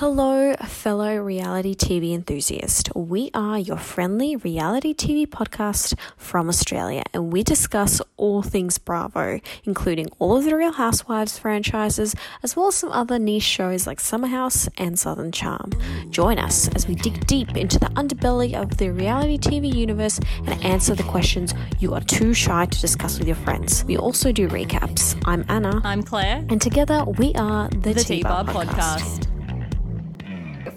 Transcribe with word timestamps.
Hello, 0.00 0.54
fellow 0.64 1.18
reality 1.18 1.74
TV 1.74 2.14
enthusiast. 2.14 2.88
We 2.96 3.30
are 3.34 3.58
your 3.58 3.76
friendly 3.76 4.34
reality 4.34 4.94
TV 4.94 5.26
podcast 5.26 5.94
from 6.16 6.48
Australia, 6.48 7.02
and 7.12 7.30
we 7.30 7.42
discuss 7.42 8.00
all 8.16 8.40
things 8.40 8.78
Bravo, 8.78 9.40
including 9.64 10.06
all 10.18 10.38
of 10.38 10.46
the 10.46 10.56
Real 10.56 10.72
Housewives 10.72 11.38
franchises, 11.38 12.14
as 12.42 12.56
well 12.56 12.68
as 12.68 12.76
some 12.76 12.90
other 12.92 13.18
niche 13.18 13.42
shows 13.42 13.86
like 13.86 14.00
Summer 14.00 14.28
House 14.28 14.70
and 14.78 14.98
Southern 14.98 15.32
Charm. 15.32 15.70
Join 16.08 16.38
us 16.38 16.68
as 16.68 16.88
we 16.88 16.94
dig 16.94 17.26
deep 17.26 17.54
into 17.54 17.78
the 17.78 17.88
underbelly 17.88 18.54
of 18.54 18.78
the 18.78 18.88
reality 18.88 19.36
TV 19.36 19.70
universe 19.70 20.18
and 20.46 20.64
answer 20.64 20.94
the 20.94 21.02
questions 21.02 21.52
you 21.78 21.92
are 21.92 22.00
too 22.00 22.32
shy 22.32 22.64
to 22.64 22.80
discuss 22.80 23.18
with 23.18 23.28
your 23.28 23.36
friends. 23.36 23.84
We 23.84 23.98
also 23.98 24.32
do 24.32 24.48
recaps. 24.48 25.22
I'm 25.26 25.44
Anna, 25.50 25.78
I'm 25.84 26.02
Claire. 26.02 26.42
and 26.48 26.58
together 26.58 27.04
we 27.04 27.34
are 27.34 27.68
the, 27.68 27.92
the 27.92 27.94
T 28.02 28.16
T-Bar 28.22 28.44
Bar 28.44 28.64
podcast. 28.64 29.29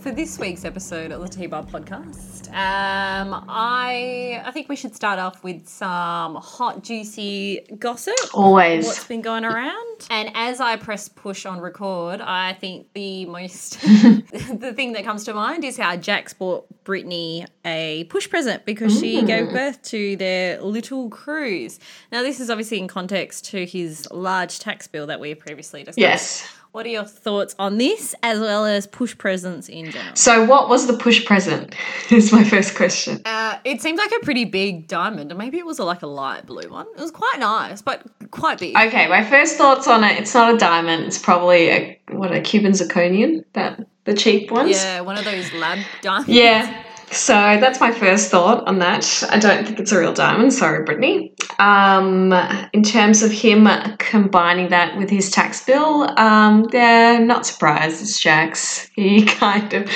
For 0.03 0.11
this 0.11 0.37
week's 0.37 0.65
episode 0.65 1.13
of 1.13 1.21
the 1.21 1.29
T-Bar 1.29 1.63
podcast, 1.63 2.49
um, 2.49 3.45
I 3.47 4.43
I 4.45 4.51
think 4.51 4.67
we 4.67 4.75
should 4.75 4.93
start 4.93 5.17
off 5.17 5.41
with 5.45 5.65
some 5.65 6.35
hot, 6.35 6.83
juicy 6.83 7.61
gossip. 7.79 8.13
Always. 8.33 8.85
What's 8.85 9.07
been 9.07 9.21
going 9.21 9.45
around? 9.45 10.07
And 10.09 10.29
as 10.35 10.59
I 10.59 10.75
press 10.75 11.07
push 11.07 11.45
on 11.45 11.61
record, 11.61 12.19
I 12.19 12.51
think 12.51 12.87
the 12.91 13.27
most 13.27 13.79
the 13.81 14.73
thing 14.75 14.91
that 14.91 15.05
comes 15.05 15.23
to 15.23 15.33
mind 15.33 15.63
is 15.63 15.77
how 15.77 15.95
Jax 15.95 16.33
bought 16.33 16.65
Brittany 16.83 17.45
a 17.63 18.03
push 18.09 18.29
present 18.29 18.65
because 18.65 18.99
she 18.99 19.23
gave 19.23 19.51
birth 19.51 19.81
to 19.83 20.17
their 20.17 20.61
little 20.61 21.09
Cruz. 21.11 21.79
Now, 22.11 22.23
this 22.23 22.41
is 22.41 22.49
obviously 22.49 22.79
in 22.79 22.89
context 22.89 23.45
to 23.51 23.65
his 23.65 24.05
large 24.11 24.59
tax 24.59 24.85
bill 24.85 25.07
that 25.07 25.21
we 25.21 25.33
previously 25.33 25.85
discussed. 25.85 25.97
Yes. 25.97 26.45
What 26.73 26.87
are 26.87 26.89
your 26.89 27.03
thoughts 27.03 27.53
on 27.59 27.77
this, 27.77 28.15
as 28.23 28.39
well 28.39 28.65
as 28.65 28.87
push 28.87 29.15
presents 29.15 29.69
in 29.69 29.91
general? 29.91 30.15
So, 30.15 30.43
what 30.43 30.69
was 30.69 30.87
the 30.87 30.93
push 30.93 31.23
present? 31.23 31.75
Is 32.09 32.31
my 32.31 32.43
first 32.43 32.73
question. 32.73 33.21
Uh, 33.25 33.59
it 33.63 33.79
seemed 33.79 33.99
like 33.99 34.11
a 34.11 34.25
pretty 34.25 34.45
big 34.45 34.87
diamond, 34.87 35.31
and 35.31 35.37
maybe 35.37 35.59
it 35.59 35.67
was 35.67 35.77
a, 35.77 35.83
like 35.83 36.01
a 36.01 36.07
light 36.07 36.47
blue 36.47 36.67
one. 36.67 36.87
It 36.97 36.99
was 36.99 37.11
quite 37.11 37.37
nice, 37.37 37.83
but 37.83 38.01
quite 38.31 38.57
big. 38.57 38.75
Okay, 38.75 39.07
my 39.07 39.23
first 39.23 39.55
thoughts 39.55 39.87
on 39.87 40.03
it. 40.03 40.19
It's 40.19 40.33
not 40.33 40.55
a 40.55 40.57
diamond. 40.57 41.03
It's 41.03 41.19
probably 41.19 41.69
a 41.69 41.99
what 42.09 42.31
a 42.31 42.41
Cuban 42.41 42.71
zirconian. 42.71 43.45
That 43.53 43.85
the 44.05 44.15
cheap 44.15 44.49
ones. 44.49 44.71
yeah, 44.71 45.01
one 45.01 45.19
of 45.19 45.25
those 45.25 45.53
lab 45.53 45.77
diamonds. 46.01 46.27
Yeah. 46.27 46.82
So 47.13 47.33
that's 47.33 47.79
my 47.79 47.91
first 47.91 48.31
thought 48.31 48.67
on 48.67 48.79
that. 48.79 49.23
I 49.29 49.39
don't 49.39 49.65
think 49.65 49.79
it's 49.79 49.91
a 49.91 49.99
real 49.99 50.13
diamond. 50.13 50.53
Sorry, 50.53 50.83
Brittany. 50.83 51.33
Um, 51.59 52.33
in 52.73 52.83
terms 52.83 53.21
of 53.21 53.31
him 53.31 53.67
combining 53.99 54.69
that 54.69 54.97
with 54.97 55.09
his 55.09 55.29
tax 55.29 55.63
bill, 55.63 56.09
um, 56.19 56.67
yeah, 56.73 57.19
not 57.19 57.45
surprised. 57.45 58.01
It's 58.01 58.19
Jax. 58.19 58.89
He 58.95 59.23
kind 59.25 59.73
of, 59.73 59.89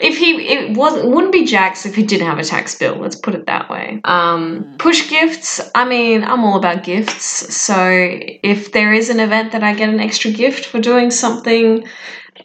if 0.00 0.16
he, 0.16 0.48
it 0.48 0.76
wasn't, 0.76 1.10
wouldn't 1.10 1.32
be 1.32 1.44
Jax 1.44 1.84
if 1.84 1.94
he 1.94 2.02
didn't 2.02 2.26
have 2.26 2.38
a 2.38 2.44
tax 2.44 2.76
bill. 2.76 2.96
Let's 2.96 3.16
put 3.16 3.34
it 3.34 3.46
that 3.46 3.68
way. 3.68 4.00
Um, 4.04 4.76
push 4.78 5.08
gifts. 5.10 5.60
I 5.74 5.84
mean, 5.84 6.24
I'm 6.24 6.44
all 6.44 6.56
about 6.56 6.84
gifts. 6.84 7.54
So 7.54 7.76
if 7.78 8.72
there 8.72 8.92
is 8.92 9.10
an 9.10 9.20
event 9.20 9.52
that 9.52 9.62
I 9.62 9.74
get 9.74 9.88
an 9.90 10.00
extra 10.00 10.30
gift 10.30 10.66
for 10.66 10.80
doing 10.80 11.10
something 11.10 11.86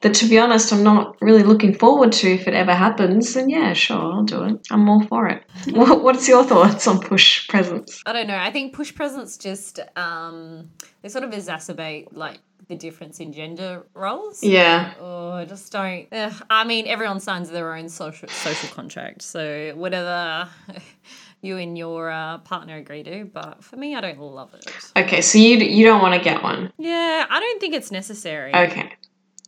that 0.02 0.14
to 0.16 0.28
be 0.28 0.39
honest 0.39 0.72
I'm 0.72 0.83
not 0.83 1.16
really 1.22 1.44
looking 1.44 1.73
forward 1.73 2.11
to 2.14 2.31
if 2.31 2.47
it 2.47 2.53
ever 2.53 2.73
happens, 2.73 3.33
then 3.33 3.50
yeah, 3.50 3.73
sure, 3.73 3.97
I'll 3.97 4.23
do 4.23 4.44
it. 4.44 4.67
I'm 4.72 4.88
all 4.89 5.03
for 5.03 5.28
it. 5.28 5.44
What's 5.69 6.28
your 6.28 6.44
thoughts 6.44 6.88
on 6.88 7.00
push 7.00 7.47
presents? 7.47 8.02
I 8.06 8.14
don't 8.14 8.28
know. 8.28 8.38
I 8.38 8.52
think 8.52 8.73
push 8.73 8.94
presents 8.94 9.38
just 9.38 9.80
um, 9.95 10.69
they 11.02 11.09
sort 11.09 11.23
of 11.23 11.31
exacerbate 11.31 12.08
like 12.11 12.39
the 12.67 12.75
difference 12.75 13.19
in 13.19 13.33
gender 13.33 13.86
roles. 13.94 14.44
Yeah. 14.44 14.94
Oh, 15.00 15.31
I 15.31 15.45
just 15.45 15.72
don't. 15.72 16.08
Ugh. 16.11 16.34
I 16.50 16.63
mean, 16.63 16.88
everyone 16.88 17.19
signs 17.19 17.50
their 17.50 17.75
own 17.75 17.89
social 17.89 18.30
social 18.30 18.69
contract, 18.69 19.23
so 19.23 19.73
whatever 19.75 20.47
you 21.41 21.58
and 21.58 21.78
your 21.78 22.11
uh, 22.11 22.38
partner 22.39 22.78
agree 22.78 23.03
to. 23.03 23.25
But 23.25 23.63
for 23.63 23.75
me, 23.75 23.96
I 23.96 24.02
don't 24.02 24.19
love 24.19 24.53
it. 24.53 24.91
Okay, 24.96 25.22
so 25.22 25.40
you 25.40 25.57
you 25.57 25.85
don't 25.85 26.02
want 26.02 26.13
to 26.13 26.22
get 26.22 26.44
one. 26.44 26.72
Yeah, 26.78 27.25
I 27.29 27.40
don't 27.40 27.59
think 27.59 27.73
it's 27.73 27.91
necessary 27.91 28.53
Okay. 28.53 28.94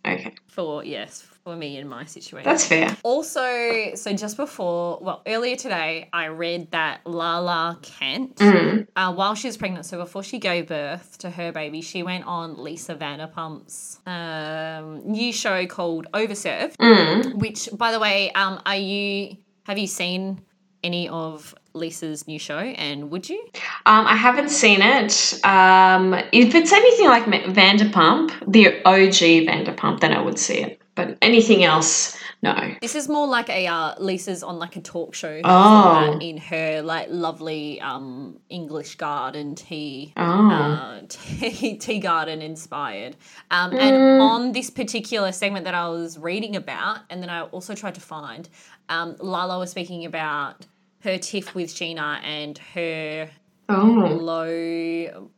Okay. 0.05 0.33
for 0.47 0.83
yes 0.83 1.21
for 1.43 1.55
me 1.55 1.77
in 1.77 1.87
my 1.87 2.05
situation. 2.05 2.47
That's 2.47 2.65
fair. 2.67 2.95
Also, 3.03 3.95
so 3.95 4.13
just 4.13 4.37
before, 4.37 4.99
well, 5.01 5.23
earlier 5.25 5.55
today, 5.55 6.07
I 6.13 6.25
read 6.25 6.69
that 6.71 7.01
Lala 7.05 7.79
Kent, 7.81 8.35
Mm. 8.35 8.87
uh, 8.95 9.11
while 9.13 9.33
she 9.33 9.47
was 9.47 9.57
pregnant, 9.57 9.87
so 9.87 9.97
before 9.97 10.21
she 10.21 10.37
gave 10.37 10.67
birth 10.67 11.17
to 11.19 11.31
her 11.31 11.51
baby, 11.51 11.81
she 11.81 12.03
went 12.03 12.25
on 12.27 12.61
Lisa 12.61 12.93
Vanderpump's 12.93 13.99
um, 14.05 15.01
new 15.11 15.33
show 15.33 15.65
called 15.65 16.05
Overserved, 16.13 16.75
Mm. 16.77 17.35
which, 17.39 17.69
by 17.73 17.91
the 17.91 17.99
way, 17.99 18.31
um, 18.33 18.61
are 18.65 18.75
you 18.77 19.37
have 19.63 19.77
you 19.79 19.87
seen 19.87 20.41
any 20.83 21.09
of 21.09 21.55
Lisa's 21.73 22.27
new 22.27 22.39
show? 22.39 22.57
And 22.59 23.11
would 23.11 23.29
you? 23.29 23.41
Um, 23.85 24.05
I 24.07 24.15
haven't 24.15 24.49
seen 24.49 24.81
it. 24.81 25.39
Um, 25.45 26.13
if 26.31 26.55
it's 26.55 26.71
anything 26.71 27.07
like 27.07 27.23
Vanderpump, 27.25 28.31
the 28.51 28.81
OG 28.85 29.47
Vanderpump, 29.47 29.99
then 29.99 30.13
I 30.13 30.21
would 30.21 30.39
see 30.39 30.59
it. 30.59 30.81
But 30.93 31.17
anything 31.21 31.63
else, 31.63 32.17
no. 32.43 32.75
This 32.81 32.95
is 32.95 33.07
more 33.07 33.25
like 33.25 33.49
a 33.49 33.65
uh, 33.67 33.95
Lisa's 33.97 34.43
on 34.43 34.59
like 34.59 34.75
a 34.75 34.81
talk 34.81 35.15
show 35.15 35.39
Oh. 35.45 36.17
in 36.19 36.35
her 36.37 36.81
like 36.81 37.07
lovely 37.09 37.79
um 37.79 38.39
English 38.49 38.95
garden 38.95 39.55
tea 39.55 40.11
Oh. 40.17 40.49
uh, 40.51 41.01
tea, 41.07 41.77
tea 41.77 41.99
garden 41.99 42.41
inspired. 42.41 43.15
Um, 43.51 43.71
and 43.73 44.21
on 44.21 44.51
this 44.51 44.69
particular 44.69 45.31
segment 45.31 45.63
that 45.63 45.75
I 45.75 45.87
was 45.87 46.17
reading 46.17 46.57
about, 46.57 46.99
and 47.09 47.21
then 47.23 47.29
I 47.29 47.43
also 47.43 47.73
tried 47.73 47.95
to 47.95 48.01
find, 48.01 48.49
um, 48.89 49.15
Lala 49.19 49.59
was 49.59 49.71
speaking 49.71 50.03
about 50.05 50.65
her 51.03 51.17
tiff 51.17 51.55
with 51.55 51.69
Scheana 51.69 52.21
and 52.23 52.57
her 52.73 53.29
Oh. 53.69 54.17
low 54.21 55.29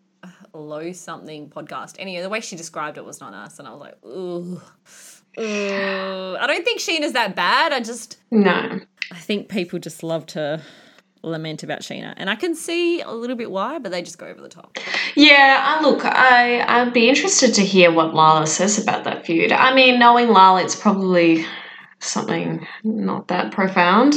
low 0.53 0.91
something 0.91 1.49
podcast. 1.49 1.95
Anyway, 1.99 2.21
the 2.21 2.29
way 2.29 2.39
she 2.39 2.55
described 2.55 2.97
it 2.97 3.05
was 3.05 3.19
not 3.19 3.33
us, 3.33 3.59
and 3.59 3.67
I 3.67 3.71
was 3.71 3.79
like, 3.81 4.05
ooh. 4.05 4.61
Ooh. 5.39 6.37
I 6.39 6.45
don't 6.47 6.63
think 6.63 6.79
Scheana's 6.79 7.13
that 7.13 7.35
bad. 7.35 7.73
I 7.73 7.79
just 7.79 8.17
No. 8.29 8.79
I 9.11 9.15
think 9.17 9.49
people 9.49 9.79
just 9.79 10.03
love 10.03 10.25
to 10.27 10.61
lament 11.23 11.63
about 11.63 11.79
Scheana, 11.81 12.13
and 12.17 12.29
I 12.29 12.35
can 12.35 12.53
see 12.55 13.01
a 13.01 13.11
little 13.11 13.35
bit 13.35 13.49
why, 13.49 13.79
but 13.79 13.91
they 13.91 14.01
just 14.01 14.17
go 14.17 14.27
over 14.27 14.41
the 14.41 14.49
top. 14.49 14.77
Yeah, 15.15 15.77
uh, 15.79 15.87
look, 15.87 16.05
I 16.05 16.61
I'd 16.67 16.93
be 16.93 17.09
interested 17.09 17.53
to 17.55 17.61
hear 17.61 17.91
what 17.91 18.13
Lala 18.13 18.45
says 18.45 18.77
about 18.81 19.03
that 19.05 19.25
feud. 19.25 19.51
I 19.51 19.73
mean, 19.73 19.99
knowing 19.99 20.29
Lala, 20.29 20.63
it's 20.63 20.75
probably 20.75 21.45
something 21.99 22.67
not 22.83 23.27
that 23.29 23.51
profound. 23.51 24.15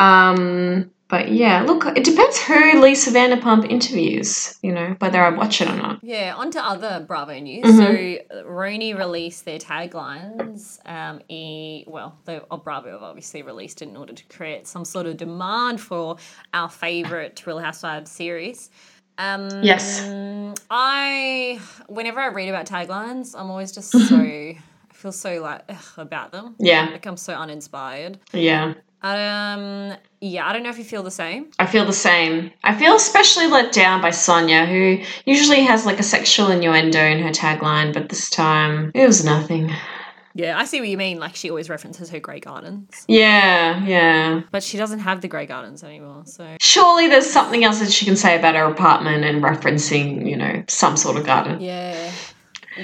Um, 0.00 0.90
but 1.08 1.32
yeah, 1.32 1.62
look, 1.62 1.84
it 1.96 2.04
depends 2.04 2.38
who 2.40 2.80
Lisa 2.80 3.10
Vanderpump 3.10 3.68
interviews. 3.68 4.56
You 4.62 4.72
know, 4.72 4.94
whether 5.00 5.20
I 5.20 5.30
watch 5.30 5.60
it 5.60 5.68
or 5.68 5.76
not. 5.76 5.98
Yeah, 6.04 6.34
on 6.36 6.52
to 6.52 6.64
other 6.64 7.04
Bravo 7.06 7.36
news. 7.38 7.64
Mm-hmm. 7.64 8.38
So, 8.38 8.44
RHONY 8.44 8.96
released 8.96 9.44
their 9.44 9.58
taglines. 9.58 10.78
Um, 10.86 11.20
e, 11.28 11.82
well, 11.88 12.16
the 12.26 12.44
oh, 12.50 12.58
Bravo 12.58 12.92
have 12.92 13.02
obviously 13.02 13.42
released 13.42 13.82
it 13.82 13.88
in 13.88 13.96
order 13.96 14.12
to 14.12 14.24
create 14.26 14.68
some 14.68 14.84
sort 14.84 15.06
of 15.06 15.16
demand 15.16 15.80
for 15.80 16.16
our 16.54 16.68
favourite 16.70 17.44
Real 17.44 17.58
Housewives 17.58 18.10
series. 18.10 18.70
Um, 19.18 19.48
Yes. 19.64 20.00
I, 20.70 21.60
whenever 21.88 22.20
I 22.20 22.28
read 22.28 22.48
about 22.48 22.66
taglines, 22.66 23.34
I'm 23.36 23.50
always 23.50 23.72
just 23.72 23.90
so, 23.90 24.16
I 24.16 24.58
feel 24.92 25.12
so 25.12 25.42
like 25.42 25.62
ugh, 25.68 25.84
about 25.96 26.30
them. 26.30 26.54
Yeah, 26.60 26.88
Like 26.92 27.04
I'm 27.04 27.16
so 27.16 27.34
uninspired. 27.34 28.18
yeah. 28.32 28.74
Um, 29.02 29.96
yeah, 30.20 30.46
I 30.46 30.52
don't 30.52 30.62
know 30.62 30.68
if 30.70 30.78
you 30.78 30.84
feel 30.84 31.02
the 31.02 31.10
same. 31.10 31.50
I 31.58 31.66
feel 31.66 31.84
the 31.86 31.92
same. 31.92 32.50
I 32.64 32.74
feel 32.78 32.94
especially 32.96 33.46
let 33.46 33.72
down 33.72 34.00
by 34.02 34.10
Sonja, 34.10 34.66
who 34.68 35.02
usually 35.24 35.62
has 35.64 35.86
like 35.86 35.98
a 35.98 36.02
sexual 36.02 36.50
innuendo 36.50 37.00
in 37.00 37.20
her 37.22 37.30
tagline, 37.30 37.92
but 37.94 38.08
this 38.10 38.28
time 38.30 38.90
it 38.94 39.06
was 39.06 39.24
nothing. 39.24 39.72
Yeah, 40.34 40.56
I 40.58 40.64
see 40.64 40.78
what 40.78 40.88
you 40.88 40.96
mean. 40.96 41.18
Like 41.18 41.34
she 41.34 41.50
always 41.50 41.68
references 41.68 42.08
her 42.10 42.20
Grey 42.20 42.38
Gardens, 42.40 43.04
Yeah, 43.08 43.84
yeah. 43.84 44.42
but 44.52 44.62
she 44.62 44.76
doesn't 44.76 45.00
have 45.00 45.22
the 45.22 45.28
Grey 45.28 45.46
Gardens 45.46 45.82
anymore. 45.82 46.22
So 46.26 46.56
Surely 46.60 47.08
there's 47.08 47.26
something 47.28 47.64
else 47.64 47.80
that 47.80 47.90
she 47.90 48.04
can 48.04 48.14
say 48.16 48.38
about 48.38 48.54
her 48.54 48.64
apartment 48.64 49.24
and 49.24 49.42
referencing, 49.42 50.28
you 50.30 50.36
know, 50.36 50.62
some 50.68 50.96
sort 50.96 51.16
of 51.16 51.24
garden. 51.26 51.60
yeah. 51.60 52.12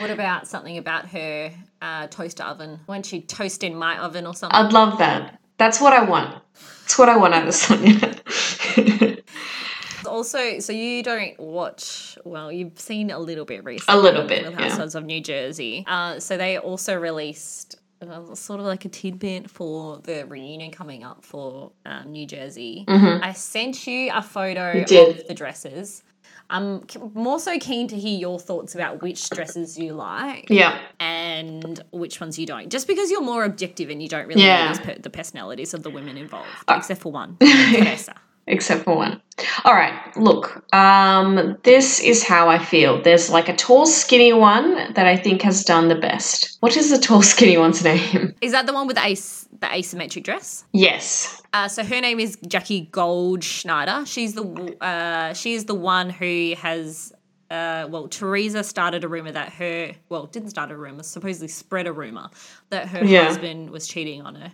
What 0.00 0.10
about 0.10 0.48
something 0.48 0.76
about 0.78 1.06
her 1.10 1.52
uh, 1.80 2.08
toaster 2.08 2.42
oven 2.42 2.80
when 2.86 3.04
she 3.04 3.20
toast 3.20 3.62
in 3.62 3.76
my 3.76 3.96
oven 3.98 4.26
or 4.26 4.34
something? 4.34 4.58
I'd 4.58 4.72
love 4.72 4.98
that. 4.98 5.38
That's 5.58 5.80
what 5.80 5.92
I 5.92 6.04
want. 6.04 6.42
That's 6.82 6.98
what 6.98 7.08
I 7.08 7.16
want 7.16 7.34
out 7.34 7.48
of 7.48 7.54
Sonja. 7.54 9.22
also, 10.06 10.58
so 10.60 10.72
you 10.72 11.02
don't 11.02 11.38
watch. 11.38 12.18
Well, 12.24 12.52
you've 12.52 12.78
seen 12.78 13.10
a 13.10 13.18
little 13.18 13.44
bit 13.44 13.64
recently. 13.64 13.98
A 13.98 14.02
little 14.02 14.26
bit, 14.26 14.42
Real 14.42 14.52
yeah. 14.52 14.68
Housewives 14.68 14.94
of 14.94 15.04
New 15.04 15.20
Jersey. 15.20 15.84
Uh, 15.86 16.20
so 16.20 16.36
they 16.36 16.58
also 16.58 16.94
released. 16.94 17.76
Uh, 18.02 18.34
sort 18.34 18.60
of 18.60 18.66
like 18.66 18.84
a 18.84 18.90
tidbit 18.90 19.50
for 19.50 19.98
the 20.04 20.26
reunion 20.26 20.70
coming 20.70 21.02
up 21.02 21.24
for 21.24 21.72
um, 21.86 22.12
New 22.12 22.26
Jersey. 22.26 22.84
I 22.86 23.32
sent 23.32 23.86
you 23.86 24.10
a 24.12 24.20
photo 24.20 24.84
did. 24.84 25.20
of 25.20 25.26
the 25.26 25.32
dresses. 25.32 26.02
I'm 26.50 26.86
more 27.14 27.40
so 27.40 27.58
keen 27.58 27.88
to 27.88 27.98
hear 27.98 28.18
your 28.18 28.38
thoughts 28.38 28.74
about 28.74 29.02
which 29.02 29.28
dresses 29.30 29.78
you 29.78 29.92
like 29.94 30.46
Yeah. 30.48 30.78
and 31.00 31.82
which 31.90 32.20
ones 32.20 32.38
you 32.38 32.46
don't. 32.46 32.70
Just 32.70 32.86
because 32.86 33.10
you're 33.10 33.22
more 33.22 33.44
objective 33.44 33.90
and 33.90 34.02
you 34.02 34.08
don't 34.08 34.26
really 34.28 34.42
Yeah. 34.44 34.64
know 34.64 34.68
these 34.68 34.80
per- 34.80 34.98
the 35.00 35.10
personalities 35.10 35.74
of 35.74 35.82
the 35.82 35.90
women 35.90 36.16
involved, 36.16 36.48
Uh, 36.68 36.74
except 36.78 37.00
for 37.00 37.10
one, 37.12 37.36
Vanessa. 37.40 38.14
Except 38.46 38.84
for 38.84 38.96
one. 38.96 39.20
All 39.64 39.74
right, 39.74 39.94
look, 40.16 40.64
um, 40.74 41.56
this 41.62 42.00
is 42.00 42.24
how 42.24 42.48
I 42.48 42.58
feel. 42.58 43.02
There's 43.02 43.28
like 43.30 43.48
a 43.48 43.56
tall, 43.56 43.84
skinny 43.86 44.32
one 44.32 44.92
that 44.94 45.06
I 45.06 45.16
think 45.16 45.42
has 45.42 45.62
done 45.64 45.88
the 45.88 45.94
best. 45.94 46.56
What 46.60 46.76
is 46.76 46.90
the 46.90 46.98
tall, 46.98 47.22
skinny 47.34 47.58
one's 47.58 47.84
name? 47.84 48.34
Is 48.40 48.52
that 48.52 48.66
the 48.66 48.72
one 48.72 48.86
with 48.86 48.96
the, 48.96 49.04
as- 49.04 49.46
the 49.60 49.66
asymmetric 49.66 50.22
dress? 50.24 50.64
Yes. 50.72 51.42
Uh, 51.52 51.68
so 51.68 51.84
her 51.84 52.00
name 52.00 52.18
is 52.18 52.38
Jackie 52.48 52.86
Goldschneider. 52.92 54.06
She's 54.06 54.34
the 54.34 54.76
uh, 54.82 55.32
she 55.34 55.54
is 55.54 55.64
the 55.66 55.74
one 55.74 56.10
who 56.10 56.54
has 56.58 57.12
uh, 57.50 57.86
well, 57.90 58.08
Teresa 58.08 58.64
started 58.64 59.04
a 59.04 59.08
rumor 59.08 59.32
that 59.32 59.52
her 59.52 59.92
well 60.08 60.26
didn't 60.26 60.50
start 60.50 60.70
a 60.70 60.76
rumor, 60.76 61.02
supposedly 61.02 61.48
spread 61.48 61.86
a 61.86 61.92
rumor 61.92 62.28
that 62.70 62.88
her 62.88 63.04
Yeah. 63.04 63.24
husband 63.24 63.70
was 63.70 63.86
cheating 63.86 64.22
on 64.22 64.34
her. 64.34 64.52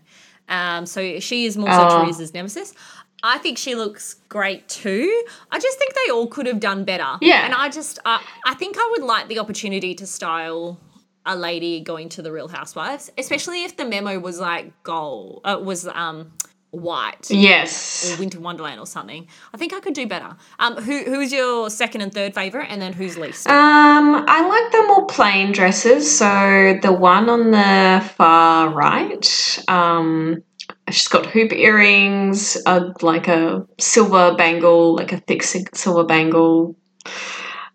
Um, 0.48 0.86
so 0.86 1.20
she 1.20 1.46
is 1.46 1.56
more 1.56 1.72
so 1.72 1.88
Oh. 1.88 2.02
Teresa's 2.02 2.34
nemesis. 2.34 2.74
I 3.22 3.38
think 3.38 3.56
she 3.58 3.74
looks 3.74 4.14
great 4.28 4.68
too. 4.68 5.24
I 5.50 5.58
just 5.58 5.78
think 5.78 5.94
they 5.94 6.12
all 6.12 6.26
could 6.26 6.46
have 6.46 6.60
done 6.60 6.84
better. 6.84 7.18
Yeah. 7.20 7.44
and 7.44 7.54
I 7.54 7.68
just 7.68 7.98
uh, 8.04 8.18
I 8.46 8.54
think 8.54 8.76
I 8.78 8.88
would 8.96 9.04
like 9.06 9.28
the 9.28 9.38
opportunity 9.38 9.94
to 9.94 10.06
style 10.06 10.80
a 11.24 11.36
lady 11.36 11.80
going 11.80 12.08
to 12.10 12.22
the 12.22 12.32
Real 12.32 12.48
Housewives, 12.48 13.12
especially 13.16 13.62
if 13.64 13.76
the 13.76 13.84
memo 13.84 14.18
was 14.18 14.40
like 14.40 14.72
gold, 14.82 15.42
uh, 15.44 15.58
was 15.62 15.86
um 15.86 16.32
white 16.72 17.30
Yes. 17.30 18.10
or 18.10 18.18
Winter 18.18 18.40
Wonderland 18.40 18.80
or 18.80 18.86
something. 18.86 19.28
I 19.52 19.58
think 19.58 19.74
I 19.74 19.80
could 19.80 19.92
do 19.94 20.06
better. 20.06 20.34
Um, 20.58 20.76
who 20.76 21.04
who's 21.04 21.30
your 21.32 21.68
second 21.70 22.00
and 22.00 22.12
third 22.12 22.34
favorite, 22.34 22.66
and 22.70 22.80
then 22.82 22.92
who's 22.94 23.16
least? 23.18 23.46
Um, 23.46 24.24
I 24.26 24.48
like 24.48 24.72
the 24.72 24.86
more 24.88 25.06
plain 25.06 25.52
dresses. 25.52 26.18
So 26.18 26.78
the 26.82 26.92
one 26.92 27.28
on 27.28 27.50
the 27.52 28.02
far 28.16 28.70
right, 28.70 29.58
um, 29.68 30.42
she's 30.90 31.08
got 31.08 31.26
hoop 31.26 31.52
earrings, 31.52 32.56
a, 32.66 32.92
like 33.02 33.28
a 33.28 33.66
silver 33.78 34.34
bangle, 34.36 34.94
like 34.94 35.12
a 35.12 35.18
thick 35.20 35.42
silver 35.42 36.04
bangle. 36.04 36.76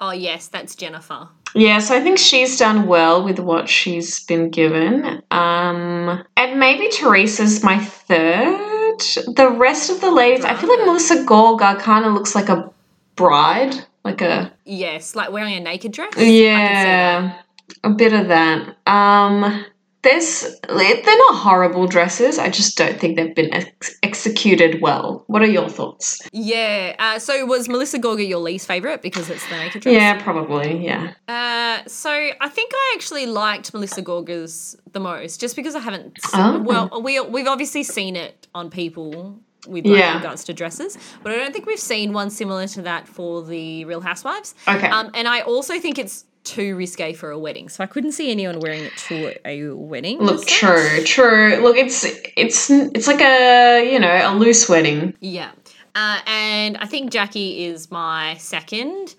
oh 0.01 0.11
yes, 0.11 0.47
that's 0.47 0.75
Jennifer. 0.75 1.29
Yeah, 1.55 1.79
so 1.79 1.95
I 1.95 2.01
think 2.01 2.17
she's 2.19 2.59
done 2.59 2.87
well 2.87 3.23
with 3.23 3.39
what 3.39 3.69
she's 3.69 4.23
been 4.25 4.49
given. 4.49 5.23
Um, 5.31 6.23
and 6.35 6.59
maybe 6.59 6.89
Teresa's 6.89 7.63
my 7.63 7.79
third. 7.79 8.99
The 9.35 9.55
rest 9.57 9.89
of 9.89 10.01
the 10.01 10.11
ladies, 10.11 10.43
I 10.43 10.55
feel 10.55 10.69
like 10.69 10.85
Melissa 10.85 11.23
Gorga 11.23 11.79
kind 11.79 12.05
of 12.05 12.13
looks 12.13 12.35
like 12.35 12.49
a 12.49 12.71
bride, 13.15 13.73
like 14.03 14.21
a 14.21 14.51
Yes, 14.65 15.15
like 15.15 15.31
wearing 15.31 15.53
a 15.53 15.59
naked 15.59 15.93
dress. 15.93 16.09
I 16.13 16.15
can 16.15 16.23
see 16.25 16.43
that. 16.47 16.71
yeah, 16.73 17.41
a 17.83 17.89
bit 17.91 18.13
of 18.13 18.27
that. 18.27 18.75
Um, 18.85 19.65
there's 20.03 20.41
they're 20.69 21.17
not 21.17 21.35
horrible 21.35 21.87
dresses. 21.87 22.37
I 22.39 22.49
just 22.49 22.77
don't 22.77 22.99
think 22.99 23.15
they've 23.17 23.33
been 23.35 23.53
ex- 23.53 23.97
executed 24.03 24.81
well. 24.81 25.23
What 25.27 25.41
are 25.41 25.47
your 25.47 25.69
thoughts? 25.69 26.19
Yeah. 26.31 26.95
Uh, 26.99 27.19
so 27.19 27.45
was 27.45 27.67
Melissa 27.67 27.99
Gorga 27.99 28.25
your 28.27 28.39
least 28.39 28.67
favorite 28.67 29.01
because 29.01 29.29
it's 29.29 29.47
the 29.49 29.57
naked 29.57 29.81
dress? 29.81 29.93
Yeah, 29.95 30.21
probably. 30.21 30.83
Yeah. 30.85 31.13
Uh, 31.27 31.87
so 31.87 32.09
I 32.11 32.49
think 32.49 32.71
I 32.73 32.93
actually 32.95 33.25
liked 33.25 33.73
Melissa 33.73 34.01
Gorga's 34.01 34.77
the 34.93 34.99
most, 34.99 35.39
just 35.41 35.55
because 35.55 35.75
I 35.75 35.79
haven't. 35.79 36.17
s- 36.23 36.31
Oh. 36.33 36.61
Well, 36.61 37.01
we 37.01 37.19
we've 37.21 37.47
obviously 37.47 37.83
seen 37.83 38.15
it 38.15 38.47
on 38.53 38.69
people 38.69 39.39
with 39.67 39.85
like, 39.85 39.99
Yeah. 39.99 40.15
regards 40.17 40.43
to 40.45 40.53
dresses, 40.53 40.97
but 41.23 41.31
I 41.33 41.35
don't 41.35 41.51
think 41.51 41.65
we've 41.65 41.79
seen 41.79 42.13
one 42.13 42.29
similar 42.29 42.67
to 42.67 42.81
that 42.83 43.07
for 43.07 43.43
the 43.43 43.83
Real 43.85 43.99
Housewives. 44.01 44.55
Okay. 44.67 44.87
Um, 44.87 45.11
and 45.13 45.27
I 45.27 45.41
also 45.41 45.79
think 45.79 45.97
it's 45.99 46.23
too 46.47 46.75
risque 46.75 47.13
for 47.13 47.31
a 47.31 47.37
wedding, 47.37 47.69
so 47.69 47.83
I 47.83 47.87
couldn't 47.87 48.13
see 48.13 48.31
anyone 48.31 48.59
wearing 48.59 48.83
it 48.83 48.97
to 49.07 49.35
a 49.47 49.71
wedding. 49.71 50.19
Look, 50.19 50.45
true, 50.45 51.03
true. 51.03 51.57
Look, 51.57 51.77
it's 51.77 52.03
it's 52.35 52.69
it's 52.69 53.07
like 53.07 53.21
a 53.21 53.91
you 53.91 53.99
know 53.99 54.31
a 54.31 54.33
loose 54.35 54.67
wedding. 54.67 55.13
Yeah. 55.19 55.51
Uh, 55.95 56.19
and 56.27 56.77
I 56.77 56.85
think 56.85 57.11
Jackie 57.11 57.65
is 57.65 57.89
my 57.89 58.35
second. 58.37 59.15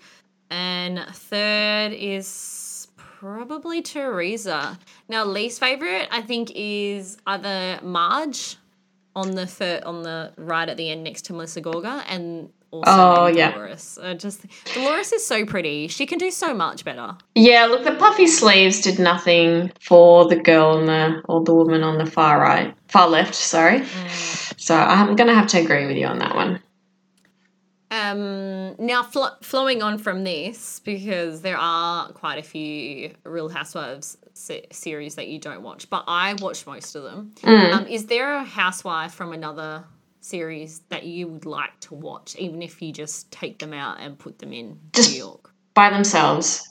And 0.49 0.99
third 1.13 1.93
is 1.93 2.87
probably 2.95 3.81
Teresa. 3.81 4.79
Now, 5.07 5.25
least 5.25 5.59
favorite, 5.59 6.07
I 6.09 6.21
think, 6.21 6.51
is 6.55 7.17
either 7.27 7.79
Marge 7.83 8.57
on 9.15 9.35
the 9.35 9.45
third, 9.45 9.83
on 9.83 10.03
the 10.03 10.31
right 10.37 10.69
at 10.69 10.77
the 10.77 10.89
end 10.89 11.03
next 11.03 11.23
to 11.25 11.33
Melissa 11.33 11.61
Gorga 11.61 12.03
and 12.07 12.49
also 12.71 12.91
Oh, 12.91 13.27
yeah. 13.27 13.51
Dolores. 13.51 13.97
I 14.01 14.13
just 14.13 14.45
Dolores 14.73 15.11
is 15.11 15.25
so 15.25 15.45
pretty. 15.45 15.87
She 15.87 16.05
can 16.05 16.17
do 16.17 16.31
so 16.31 16.53
much 16.53 16.85
better. 16.85 17.15
Yeah, 17.35 17.65
look, 17.65 17.83
the 17.83 17.95
puffy 17.95 18.27
sleeves 18.27 18.81
did 18.81 18.99
nothing 18.99 19.71
for 19.81 20.27
the 20.27 20.35
girl 20.35 20.77
on 20.77 20.85
the 20.85 21.21
or 21.27 21.43
the 21.43 21.53
woman 21.53 21.83
on 21.83 21.97
the 21.97 22.05
far 22.05 22.39
right, 22.39 22.73
far 22.87 23.09
left. 23.09 23.35
Sorry. 23.35 23.85
So 24.57 24.75
I'm 24.75 25.15
gonna 25.15 25.33
have 25.35 25.47
to 25.47 25.59
agree 25.59 25.87
with 25.87 25.97
you 25.97 26.05
on 26.07 26.19
that 26.19 26.35
one. 26.35 26.61
Um, 27.91 28.75
now, 28.77 29.01
fl- 29.01 29.35
flowing 29.41 29.81
on 29.81 29.97
from 29.97 30.23
this, 30.23 30.79
because 30.81 31.41
there 31.41 31.57
are 31.57 32.11
quite 32.11 32.37
a 32.37 32.43
few 32.43 33.11
Real 33.23 33.49
Housewives 33.49 34.15
se- 34.33 34.67
series 34.71 35.15
that 35.15 35.27
you 35.27 35.39
don't 35.39 35.63
watch, 35.63 35.89
but 35.89 36.03
I 36.07 36.35
watch 36.35 36.67
most 36.67 36.95
of 36.95 37.01
them. 37.01 37.31
Mm. 37.41 37.73
Um, 37.73 37.87
is 37.87 38.05
there 38.05 38.33
a 38.35 38.43
housewife 38.43 39.13
from 39.13 39.33
another 39.33 39.85
series 40.21 40.81
that 40.89 41.03
you 41.03 41.27
would 41.27 41.45
like 41.45 41.79
to 41.81 41.95
watch, 41.95 42.35
even 42.37 42.61
if 42.61 42.81
you 42.81 42.91
just 42.91 43.31
take 43.31 43.59
them 43.59 43.73
out 43.73 43.99
and 43.99 44.17
put 44.17 44.39
them 44.39 44.53
in 44.53 44.79
Just- 44.93 45.11
New 45.11 45.17
York? 45.17 45.53
By 45.73 45.89
themselves. 45.89 46.65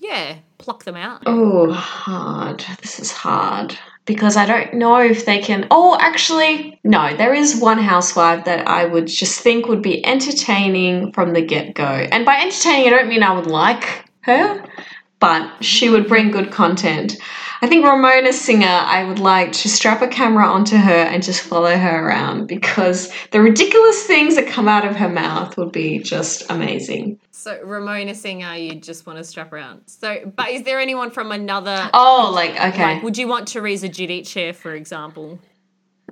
Yeah, 0.00 0.36
pluck 0.58 0.84
them 0.84 0.96
out. 0.96 1.24
Oh, 1.26 1.72
hard. 1.72 2.64
This 2.80 3.00
is 3.00 3.10
hard 3.10 3.76
because 4.04 4.36
I 4.36 4.46
don't 4.46 4.74
know 4.74 4.98
if 5.00 5.26
they 5.26 5.40
can. 5.40 5.66
Oh, 5.72 5.98
actually, 6.00 6.80
no. 6.84 7.16
There 7.16 7.34
is 7.34 7.60
one 7.60 7.78
housewife 7.78 8.44
that 8.44 8.68
I 8.68 8.84
would 8.84 9.08
just 9.08 9.40
think 9.40 9.66
would 9.66 9.82
be 9.82 10.04
entertaining 10.06 11.12
from 11.12 11.32
the 11.32 11.42
get 11.42 11.74
go. 11.74 11.84
And 11.84 12.24
by 12.24 12.36
entertaining, 12.40 12.86
I 12.86 12.90
don't 12.90 13.08
mean 13.08 13.24
I 13.24 13.32
would 13.34 13.48
like 13.48 14.04
her, 14.20 14.64
but 15.20 15.64
she 15.64 15.88
would 15.90 16.06
bring 16.06 16.30
good 16.30 16.50
content. 16.50 17.16
I 17.60 17.66
think 17.66 17.84
Ramona 17.84 18.32
Singer, 18.32 18.66
I 18.66 19.02
would 19.02 19.18
like 19.18 19.50
to 19.52 19.68
strap 19.68 20.00
a 20.00 20.06
camera 20.06 20.46
onto 20.46 20.76
her 20.76 20.92
and 20.92 21.22
just 21.22 21.42
follow 21.42 21.76
her 21.76 22.06
around 22.06 22.46
because 22.46 23.12
the 23.32 23.40
ridiculous 23.40 24.04
things 24.04 24.36
that 24.36 24.46
come 24.46 24.68
out 24.68 24.86
of 24.86 24.94
her 24.94 25.08
mouth 25.08 25.56
would 25.56 25.72
be 25.72 25.98
just 25.98 26.48
amazing. 26.50 27.18
So 27.32 27.60
Ramona 27.64 28.14
Singer, 28.14 28.54
you 28.54 28.76
just 28.76 29.06
want 29.06 29.18
to 29.18 29.24
strap 29.24 29.52
around. 29.52 29.82
So, 29.86 30.32
but 30.36 30.50
is 30.50 30.62
there 30.62 30.78
anyone 30.78 31.10
from 31.10 31.32
another? 31.32 31.90
Oh, 31.94 32.30
like, 32.32 32.50
okay. 32.50 32.94
Like, 32.94 33.02
would 33.02 33.18
you 33.18 33.26
want 33.26 33.48
Teresa 33.48 33.88
Giudice, 33.88 34.28
here, 34.28 34.52
for 34.52 34.74
example? 34.74 35.40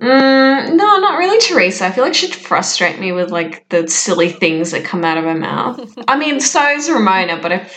Mm, 0.00 0.76
no, 0.76 0.98
not 0.98 1.16
really 1.16 1.38
Teresa. 1.38 1.86
I 1.86 1.92
feel 1.92 2.04
like 2.04 2.14
she'd 2.14 2.34
frustrate 2.34 2.98
me 2.98 3.12
with 3.12 3.30
like 3.30 3.68
the 3.70 3.88
silly 3.88 4.28
things 4.28 4.72
that 4.72 4.84
come 4.84 5.04
out 5.04 5.16
of 5.16 5.24
her 5.24 5.34
mouth. 5.34 5.96
I 6.08 6.18
mean, 6.18 6.40
so 6.40 6.62
is 6.70 6.90
Ramona, 6.90 7.40
but 7.40 7.52
I 7.52 7.70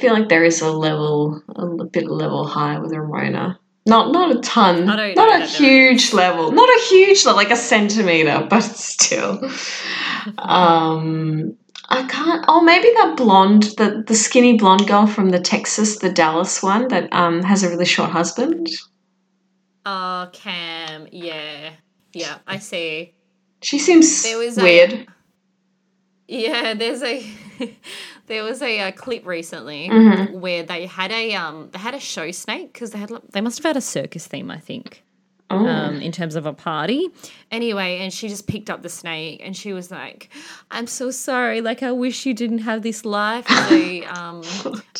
feel 0.00 0.12
like 0.14 0.28
there 0.28 0.44
is 0.44 0.60
a 0.62 0.70
level, 0.72 1.42
a 1.54 1.84
bit 1.84 2.08
level 2.10 2.44
high 2.46 2.78
with 2.78 2.92
Ramona. 2.92 3.58
Not 3.86 4.12
not 4.12 4.36
a 4.36 4.40
ton, 4.40 4.84
not 4.84 4.98
a 5.00 5.46
huge 5.46 6.12
level, 6.12 6.52
not 6.52 6.68
a 6.68 6.80
huge 6.90 7.24
level, 7.24 7.36
like 7.36 7.50
a 7.50 7.56
centimeter, 7.56 8.46
but 8.50 8.60
still. 8.62 9.40
um, 10.38 11.56
I 11.88 12.02
can't. 12.06 12.44
Oh, 12.46 12.60
maybe 12.62 12.88
that 12.96 13.16
blonde, 13.16 13.64
the 13.78 14.04
the 14.06 14.14
skinny 14.14 14.56
blonde 14.56 14.86
girl 14.86 15.06
from 15.06 15.30
the 15.30 15.40
Texas, 15.40 15.98
the 15.98 16.12
Dallas 16.12 16.62
one 16.62 16.88
that 16.88 17.12
um 17.12 17.42
has 17.42 17.62
a 17.62 17.68
really 17.68 17.86
short 17.86 18.10
husband. 18.10 18.68
Oh, 19.86 20.28
Cam, 20.32 21.08
yeah, 21.10 21.70
yeah, 22.12 22.38
I 22.46 22.58
see. 22.58 23.14
She 23.62 23.78
seems 23.78 24.22
There 24.22 24.38
was 24.38 24.58
a- 24.58 24.62
weird. 24.62 25.06
Yeah, 26.28 26.74
there's 26.74 27.02
a 27.02 27.24
there 28.30 28.44
was 28.44 28.62
a, 28.62 28.72
uh 28.80 28.90
clip 28.92 29.26
recently 29.26 29.88
Mhm. 29.90 30.32
where 30.44 30.62
they 30.62 30.86
had 30.86 31.10
a 31.12 31.34
um 31.34 31.68
they 31.72 31.78
had 31.78 31.94
a 31.94 32.00
show 32.00 32.30
snake 32.30 32.72
because 32.72 32.90
they 32.92 32.98
had 32.98 33.10
they 33.34 33.40
must 33.42 33.58
have 33.58 33.64
had 33.70 33.76
a 33.76 33.80
circus 33.96 34.26
theme 34.26 34.50
I 34.50 34.58
think 34.70 35.02
Oh. 35.52 35.66
um 35.66 36.00
in 36.00 36.12
terms 36.12 36.36
of 36.36 36.46
a 36.46 36.52
party 36.52 37.08
anyway 37.50 37.98
and 38.02 38.12
she 38.12 38.28
just 38.28 38.46
picked 38.46 38.70
up 38.70 38.82
the 38.82 38.88
snake 38.88 39.40
and 39.44 39.56
she 39.56 39.72
was 39.72 39.90
like 39.90 40.28
I'm 40.70 40.86
so 40.86 41.10
sorry 41.10 41.60
like 41.60 41.82
I 41.82 41.90
wish 41.90 42.24
you 42.24 42.34
didn't 42.34 42.62
have 42.70 42.82
this 42.82 43.04
life 43.04 43.50
um 44.18 44.44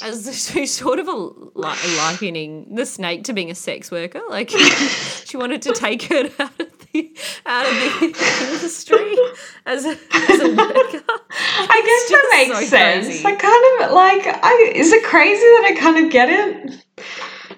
as 0.03 0.17
she's 0.53 0.73
sort 0.75 0.99
of 0.99 1.07
a 1.07 1.13
li- 1.15 1.97
likening 1.99 2.75
the 2.75 2.85
snake 2.85 3.23
to 3.25 3.33
being 3.33 3.51
a 3.53 3.55
sex 3.55 3.93
worker 3.93 4.23
like 4.29 4.51
she 5.29 5.37
wanted 5.37 5.63
to 5.63 5.73
take 5.73 6.11
it 6.11 6.33
out 6.41 6.59
of 6.61 6.67
out 7.47 7.67
of 7.67 7.73
the 7.73 8.07
industry 8.53 9.17
as 9.67 9.85
a, 9.85 9.91
as 10.13 10.41
a 10.41 10.49
worker 10.57 11.03
I 11.73 11.83
guess 11.87 12.11
that 12.11 12.29
makes 12.33 12.59
so 12.59 12.65
sense. 12.67 13.07
crazy. 13.07 13.27
I 13.27 13.35
kind 13.35 13.83
of 13.91 13.95
like. 13.95 14.27
I 14.43 14.73
is 14.75 14.93
it 14.93 15.05
crazy 15.05 15.41
that 15.41 15.73
I 15.73 15.81
kind 15.81 16.05
of 16.05 16.11
get 16.13 16.29
it? 16.29 16.85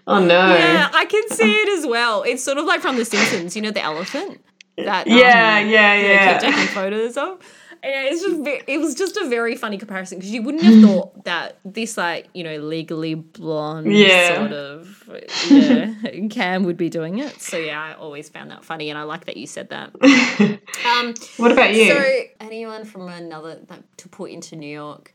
Oh 0.07 0.19
no. 0.25 0.57
Yeah, 0.57 0.91
I 0.93 1.05
can 1.05 1.29
see 1.31 1.51
it 1.51 1.79
as 1.79 1.87
well. 1.87 2.23
It's 2.25 2.43
sort 2.43 2.59
of 2.59 2.65
like 2.67 2.81
from 2.81 2.97
The 2.97 3.05
Simpsons, 3.05 3.55
you 3.57 3.63
know, 3.63 3.71
the 3.71 3.83
elephant 3.83 4.41
that 4.77 5.07
um, 5.07 5.13
Yeah, 5.17 5.61
yeah, 5.61 5.97
they 5.97 6.09
yeah. 6.09 6.33
keep 6.39 6.51
taking 6.53 6.67
photos 6.69 7.17
of. 7.17 7.39
And 7.85 7.93
it's 8.07 8.23
just 8.23 8.45
ve- 8.45 8.63
it 8.73 8.79
was 8.79 8.95
just 8.95 9.17
a 9.17 9.29
very 9.29 9.57
funny 9.57 9.77
comparison 9.77 10.19
because 10.19 10.31
you 10.33 10.41
wouldn't 10.43 10.63
have 10.63 10.81
thought 10.85 11.25
that 11.25 11.59
this 11.65 11.97
like 11.97 12.29
you 12.33 12.45
know 12.45 12.59
legally 12.59 13.15
blonde 13.15 13.93
Yeah. 13.93 14.37
sort 14.39 14.53
of 14.53 15.11
yeah 15.51 15.95
Cam 16.31 16.63
would 16.65 16.77
be 16.77 16.89
doing 16.89 17.19
it. 17.19 17.41
So 17.41 17.57
yeah, 17.57 17.83
I 17.83 17.95
always 17.95 18.29
found 18.29 18.51
that 18.53 18.65
funny, 18.65 18.89
and 18.91 18.99
I 18.99 19.03
like 19.03 19.25
that 19.27 19.37
you 19.37 19.47
said 19.47 19.71
that. 19.71 19.91
Um, 20.87 21.15
What 21.37 21.53
about 21.53 21.75
you? 21.75 21.89
so 21.89 22.05
anyone 22.41 22.85
from 22.85 23.09
another 23.09 23.61
like, 23.69 23.83
to 23.99 24.09
put 24.09 24.31
into 24.31 24.57
New 24.57 24.67
York, 24.73 25.15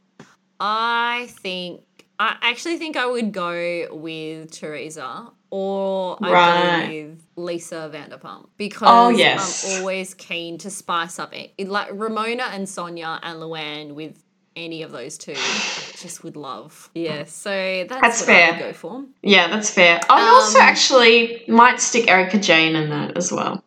I 0.59 1.27
think 1.41 1.81
I 2.19 2.35
actually 2.41 2.77
think 2.77 2.95
I 2.97 3.05
would 3.05 3.31
go 3.31 3.87
with 3.91 4.51
Teresa 4.51 5.31
or 5.49 6.17
I'd 6.21 6.31
Right. 6.31 6.87
go 6.87 6.93
with 7.09 7.23
Lisa 7.35 7.91
Vanderpump 7.93 8.47
because 8.57 8.87
Oh, 8.91 9.09
yes. 9.09 9.65
I'm 9.75 9.79
always 9.81 10.13
keen 10.13 10.57
to 10.59 10.69
spice 10.69 11.19
up 11.19 11.33
it. 11.35 11.53
it. 11.57 11.67
Like 11.69 11.89
Ramona 11.91 12.43
and 12.51 12.67
Sonja 12.67 13.19
and 13.23 13.39
Luann 13.39 13.93
with 13.93 14.21
any 14.55 14.81
of 14.81 14.91
those 14.91 15.17
two, 15.19 15.33
I 15.37 15.91
just 16.01 16.23
would 16.23 16.35
love. 16.35 16.89
Yeah, 16.95 17.25
so 17.25 17.85
that's, 17.87 18.01
That's 18.01 18.23
I 18.23 18.25
fair. 18.25 18.59
go 18.59 18.73
for. 18.73 19.05
yeah, 19.21 19.47
that's 19.49 19.69
fair. 19.69 19.99
I 20.09 20.21
also 20.29 20.57
Um, 20.59 20.65
actually 20.65 21.43
might 21.47 21.79
stick 21.79 22.09
Erika 22.09 22.39
Jayne 22.39 22.75
in 22.75 22.89
that 22.89 23.15
as 23.17 23.31
well. 23.31 23.63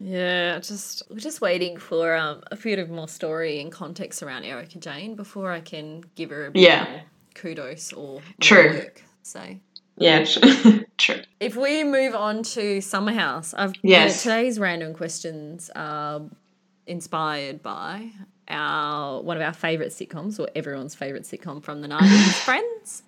Yeah, 0.00 0.60
just 0.60 1.02
we're 1.10 1.18
just 1.18 1.40
waiting 1.40 1.76
for 1.76 2.14
um, 2.14 2.42
a 2.52 2.56
bit 2.56 2.78
of 2.78 2.88
more 2.88 3.08
story 3.08 3.60
and 3.60 3.72
context 3.72 4.22
around 4.22 4.44
Erika 4.44 4.78
Jayne 4.78 5.16
before 5.16 5.50
I 5.50 5.60
can 5.60 6.04
give 6.14 6.30
her 6.30 6.46
a 6.46 6.50
bit 6.52 6.62
Yeah. 6.62 7.00
kudos 7.34 7.92
or 7.92 8.20
True. 8.40 8.74
work. 8.74 9.02
So 9.22 9.40
Yeah, 10.00 10.24
true. 10.24 10.84
true. 10.98 11.22
if 11.40 11.56
we 11.56 11.84
move 11.84 12.14
on 12.14 12.42
to 12.44 12.80
Summer 12.80 13.12
House, 13.12 13.54
I've 13.54 13.72
Yes. 13.82 14.22
today's 14.22 14.58
random 14.58 14.94
questions 14.94 15.70
are 15.74 16.22
inspired 16.86 17.62
by 17.62 18.10
our 18.48 19.20
one 19.22 19.36
of 19.36 19.42
our 19.42 19.52
favorite 19.52 19.90
sitcoms 19.90 20.40
or 20.40 20.48
everyone's 20.54 20.94
favorite 20.94 21.24
sitcom 21.24 21.62
from 21.62 21.82
the 21.82 21.88
90s, 21.88 22.32
Friends. 22.44 23.02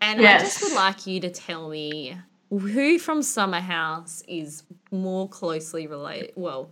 And 0.00 0.20
I 0.20 0.38
just 0.38 0.62
would 0.62 0.74
like 0.74 1.06
you 1.06 1.20
to 1.20 1.30
tell 1.30 1.68
me 1.68 2.16
who 2.50 2.98
from 2.98 3.22
Summer 3.22 3.60
House 3.60 4.22
is 4.28 4.64
more 4.90 5.28
closely 5.28 5.86
related. 5.86 6.32
Well, 6.36 6.70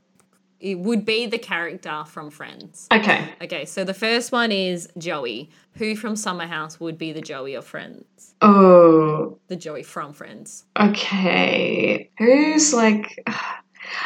it 0.61 0.79
would 0.79 1.05
be 1.05 1.27
the 1.27 1.39
character 1.39 2.05
from 2.07 2.31
Friends. 2.31 2.87
Okay. 2.93 3.29
Okay, 3.43 3.65
so 3.65 3.83
the 3.85 3.95
first 3.95 4.31
one 4.31 4.53
is 4.53 4.89
Joey. 4.99 5.51
Who 5.75 5.97
from 5.97 6.17
Summer 6.17 6.47
House 6.47 6.79
would 6.79 6.99
be 6.99 7.13
the 7.13 7.21
Joey 7.23 7.55
of 7.55 7.65
Friends? 7.67 8.35
Oh, 8.43 9.39
The 9.49 9.57
Joey 9.57 9.83
from 9.83 10.13
Friends. 10.13 10.65
okay. 10.79 12.11
Who's 12.19 12.73
like. 12.75 13.23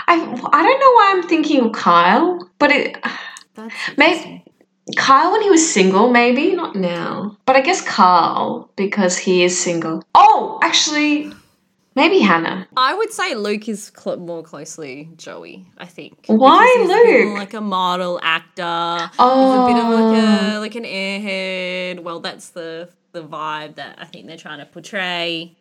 I, 0.06 0.14
I 0.14 0.62
don't 0.62 0.80
know 0.80 0.92
why 0.92 1.12
I'm 1.14 1.28
thinking 1.28 1.60
of 1.60 1.72
Kyle, 1.72 2.48
but 2.58 2.70
it. 2.70 2.96
That's 3.54 3.74
Maybe 3.96 4.44
Kyle 4.96 5.32
when 5.32 5.42
he 5.42 5.50
was 5.50 5.72
single, 5.72 6.10
maybe 6.10 6.54
not 6.54 6.76
now. 6.76 7.36
But 7.46 7.56
I 7.56 7.60
guess 7.62 7.80
Carl 7.86 8.70
because 8.76 9.16
he 9.16 9.42
is 9.42 9.58
single. 9.58 10.02
Oh, 10.14 10.58
actually, 10.62 11.32
maybe 11.94 12.18
Hannah. 12.20 12.66
I 12.76 12.94
would 12.94 13.12
say 13.12 13.34
Luke 13.34 13.68
is 13.68 13.90
cl- 13.96 14.16
more 14.18 14.42
closely 14.42 15.08
Joey. 15.16 15.66
I 15.78 15.86
think. 15.86 16.24
Why 16.26 16.66
Luke? 16.86 17.38
like 17.38 17.54
a 17.54 17.60
model 17.60 18.20
actor. 18.22 19.10
Oh, 19.18 19.66
He's 19.66 19.72
a 19.72 19.74
bit 19.74 19.84
of 19.84 19.90
like 20.00 20.22
a 20.22 20.58
like 20.58 20.74
an 20.74 20.84
airhead. 20.84 22.00
Well, 22.02 22.20
that's 22.20 22.50
the 22.50 22.88
the 23.12 23.22
vibe 23.22 23.76
that 23.76 23.96
I 24.00 24.04
think 24.04 24.26
they're 24.26 24.36
trying 24.36 24.58
to 24.58 24.66
portray. 24.66 25.56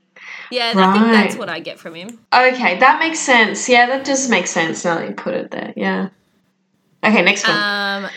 Yeah, 0.51 0.73
I 0.75 0.93
think 0.93 1.05
that's 1.11 1.35
what 1.35 1.49
I 1.49 1.59
get 1.59 1.79
from 1.79 1.95
him. 1.95 2.19
okay, 2.33 2.77
that 2.79 2.99
makes 2.99 3.19
sense. 3.19 3.67
Yeah, 3.67 3.87
that 3.87 4.05
does 4.05 4.29
make 4.29 4.47
sense 4.47 4.85
now 4.85 4.95
that 4.95 5.09
you 5.09 5.15
put 5.15 5.33
it 5.33 5.51
there. 5.51 5.73
Yeah. 5.75 6.09
Okay, 7.03 7.21
next 7.21 7.45
one. 7.47 7.57
Um, 7.57 8.09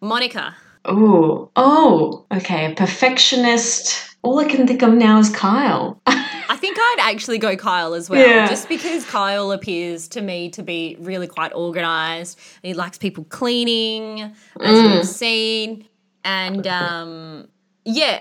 Monica. 0.00 0.56
oh, 0.84 1.50
oh, 1.54 2.24
okay, 2.32 2.72
a 2.72 2.74
perfectionist. 2.74 4.16
All 4.22 4.38
I 4.40 4.44
can 4.46 4.66
think 4.66 4.82
of 4.82 4.92
now 4.94 5.18
is 5.18 5.30
Kyle. 5.30 6.00
I 6.48 6.56
think 6.56 6.76
I'd 6.78 6.96
actually 7.00 7.38
go 7.38 7.56
Kyle 7.56 7.94
as 7.94 8.08
well, 8.08 8.26
Yeah. 8.26 8.46
just 8.48 8.68
because 8.68 9.04
Kyle 9.04 9.52
appears 9.52 10.08
to 10.08 10.20
me 10.22 10.50
to 10.50 10.62
be 10.62 10.96
really 10.98 11.26
quite 11.26 11.52
organized. 11.54 12.38
He 12.62 12.74
likes 12.74 12.96
people 12.98 13.24
cleaning, 13.24 14.22
as 14.22 14.78
Mm. 14.78 14.96
we've 14.96 15.06
seen, 15.06 15.88
and 16.24 16.66
um, 16.66 17.48
yeah, 17.84 18.20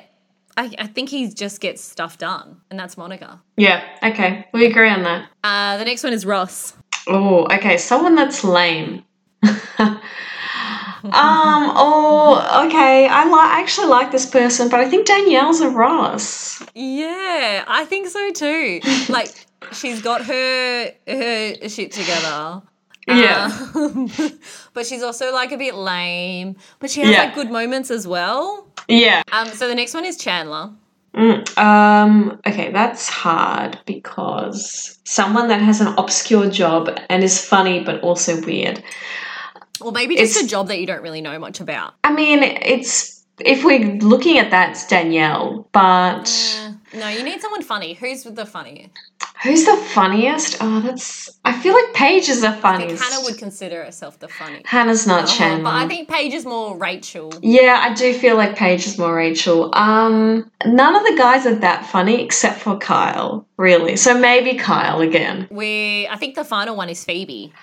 I, 0.58 0.72
I 0.78 0.88
think 0.88 1.10
he 1.10 1.30
just 1.30 1.62
gets 1.62 1.82
stuff 1.84 2.18
done, 2.18 2.58
and 2.70 2.80
that's 2.80 2.98
Monica. 2.98 3.42
yeah, 3.58 3.84
okay, 4.04 4.46
we 4.54 4.66
agree 4.66 4.90
on 4.90 5.04
that. 5.04 5.30
Uh, 5.44 5.78
the 5.78 5.86
next 5.86 6.04
one 6.04 6.14
is 6.14 6.26
Ross. 6.26 6.74
Oh, 7.08 7.46
okay, 7.54 7.78
someone 7.78 8.16
that's 8.16 8.44
lame. 8.44 9.04
um. 11.04 11.12
Oh, 11.76 12.66
okay. 12.68 13.08
I 13.08 13.26
like. 13.26 13.52
I 13.52 13.60
actually 13.62 13.88
like 13.88 14.12
this 14.12 14.26
person, 14.26 14.70
but 14.70 14.80
I 14.80 14.90
think 14.90 15.06
Danielle's 15.08 15.62
a 15.62 15.70
Ross. 15.70 16.62
Yeah, 16.76 17.64
I 17.68 17.86
think 17.86 18.08
so 18.08 18.32
too. 18.32 18.80
like 19.10 19.30
she's 19.74 20.02
got 20.02 20.26
her 20.26 20.92
her 21.08 21.70
shit 21.70 21.92
together. 21.92 22.62
Yeah. 23.08 23.50
Um, 23.74 24.10
but 24.74 24.86
she's 24.86 25.02
also 25.02 25.32
like 25.34 25.52
a 25.52 25.58
bit 25.58 25.76
lame. 25.76 26.56
But 26.80 26.90
she 26.92 27.02
has 27.02 27.10
Yeah. 27.10 27.24
like 27.24 27.36
good 27.36 27.50
moments 27.50 27.90
as 27.90 28.06
well. 28.08 28.68
Yeah. 28.90 29.24
Um, 29.32 29.48
so 29.50 29.68
the 29.68 29.76
next 29.76 29.94
one 29.94 30.04
is 30.06 30.18
Chandler. 30.18 30.72
Mm, 31.16 31.58
um. 31.58 32.40
Okay, 32.46 32.72
that's 32.72 33.08
hard 33.08 33.80
because 33.86 35.00
someone 35.06 35.48
that 35.48 35.62
has 35.62 35.80
an 35.82 35.88
obscure 35.98 36.50
job 36.50 36.90
and 37.10 37.24
is 37.24 37.44
funny 37.44 37.84
but 37.84 38.02
also 38.02 38.42
weird. 38.46 38.84
Or 39.82 39.92
maybe 39.92 40.16
just 40.16 40.32
It's- 40.36 40.46
a 40.46 40.48
job 40.48 40.68
that 40.70 40.80
you 40.80 40.88
don't 40.88 41.02
really 41.02 41.22
know 41.22 41.38
much 41.40 41.60
about. 41.60 41.94
I 42.04 42.12
mean, 42.12 42.44
it's 42.44 43.16
if 43.40 43.64
we're 43.64 43.86
looking 44.00 44.40
at 44.40 44.50
that, 44.52 44.72
it's 44.72 44.88
Danielle. 44.88 45.68
But 45.72 46.28
Uh, 46.60 46.72
no, 46.98 47.08
you 47.08 47.22
need 47.24 47.40
someone 47.42 47.62
funny. 47.62 47.94
Who's 47.94 48.24
the 48.24 48.46
funniest? 48.46 48.90
who's 49.44 49.66
the 49.66 49.78
funniest? 49.78 50.58
Oh, 50.60 50.80
that's. 50.80 51.30
I 51.46 51.54
feel 51.54 51.76
like 51.76 51.94
Paige 51.94 52.28
is 52.28 52.42
the 52.42 52.48
I 52.48 52.52
think 52.52 52.62
funniest. 52.64 53.04
Hannah 53.04 53.24
would 53.24 53.38
consider 53.38 53.84
herself 53.84 54.18
the 54.18 54.28
funny. 54.28 54.64
Hannah's 54.66 55.06
not 55.06 55.26
Uh, 55.26 55.28
Chandler. 55.28 55.64
but 55.66 55.74
I 55.76 55.88
think 55.88 56.10
Paige 56.10 56.34
is 56.34 56.44
more 56.46 56.76
Rachel. 56.76 57.32
Yeah, 57.44 57.80
I 57.88 57.94
do 57.94 58.12
feel 58.16 58.36
like 58.36 58.56
Paige 58.56 58.88
is 58.88 58.98
more 58.98 59.14
Rachel. 59.14 59.70
Um, 59.76 60.50
none 60.66 60.96
of 60.96 61.04
the 61.04 61.16
guys 61.16 61.46
are 61.46 61.54
that 61.54 61.86
funny 61.86 62.24
except 62.24 62.60
for 62.62 62.76
Kyle, 62.80 63.46
really. 63.58 63.96
So 63.98 64.18
maybe 64.18 64.56
Kyle 64.58 65.02
again. 65.02 65.48
We, 65.52 66.08
I 66.10 66.16
think 66.18 66.34
the 66.34 66.44
final 66.44 66.76
one 66.76 66.90
is 66.90 67.04
Phoebe. 67.06 67.54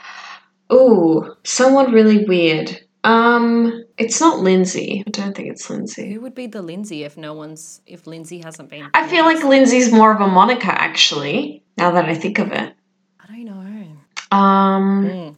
Ooh, 0.75 1.35
someone 1.45 1.93
really 1.93 2.25
weird. 2.25 2.81
Um, 3.05 3.85
it's 3.99 4.21
not 4.21 4.41
Lindsay. 4.41 5.05
I 5.07 5.11
don't 5.11 5.37
think 5.37 5.49
it's 5.51 5.69
Lindsay. 5.71 6.13
Who 6.13 6.21
would 6.23 6.35
be 6.35 6.47
the 6.47 6.63
Lindsay 6.63 7.05
if 7.05 7.17
no 7.17 7.35
one's 7.35 7.81
if 7.87 8.07
Lindsay 8.07 8.39
hasn't 8.41 8.71
been? 8.71 8.89
I 8.95 9.07
feel 9.07 9.25
like 9.25 9.45
Lindsay's 9.45 9.93
more 9.93 10.13
of 10.13 10.21
a 10.21 10.27
Monica, 10.27 10.69
actually. 10.73 11.63
Now 11.77 11.91
that 11.93 12.07
I 12.07 12.15
think 12.15 12.39
of 12.39 12.51
it. 12.53 12.75
I 13.21 13.27
don't 13.27 13.45
know. 13.45 14.37
Um, 14.37 15.05
Mm, 15.05 15.35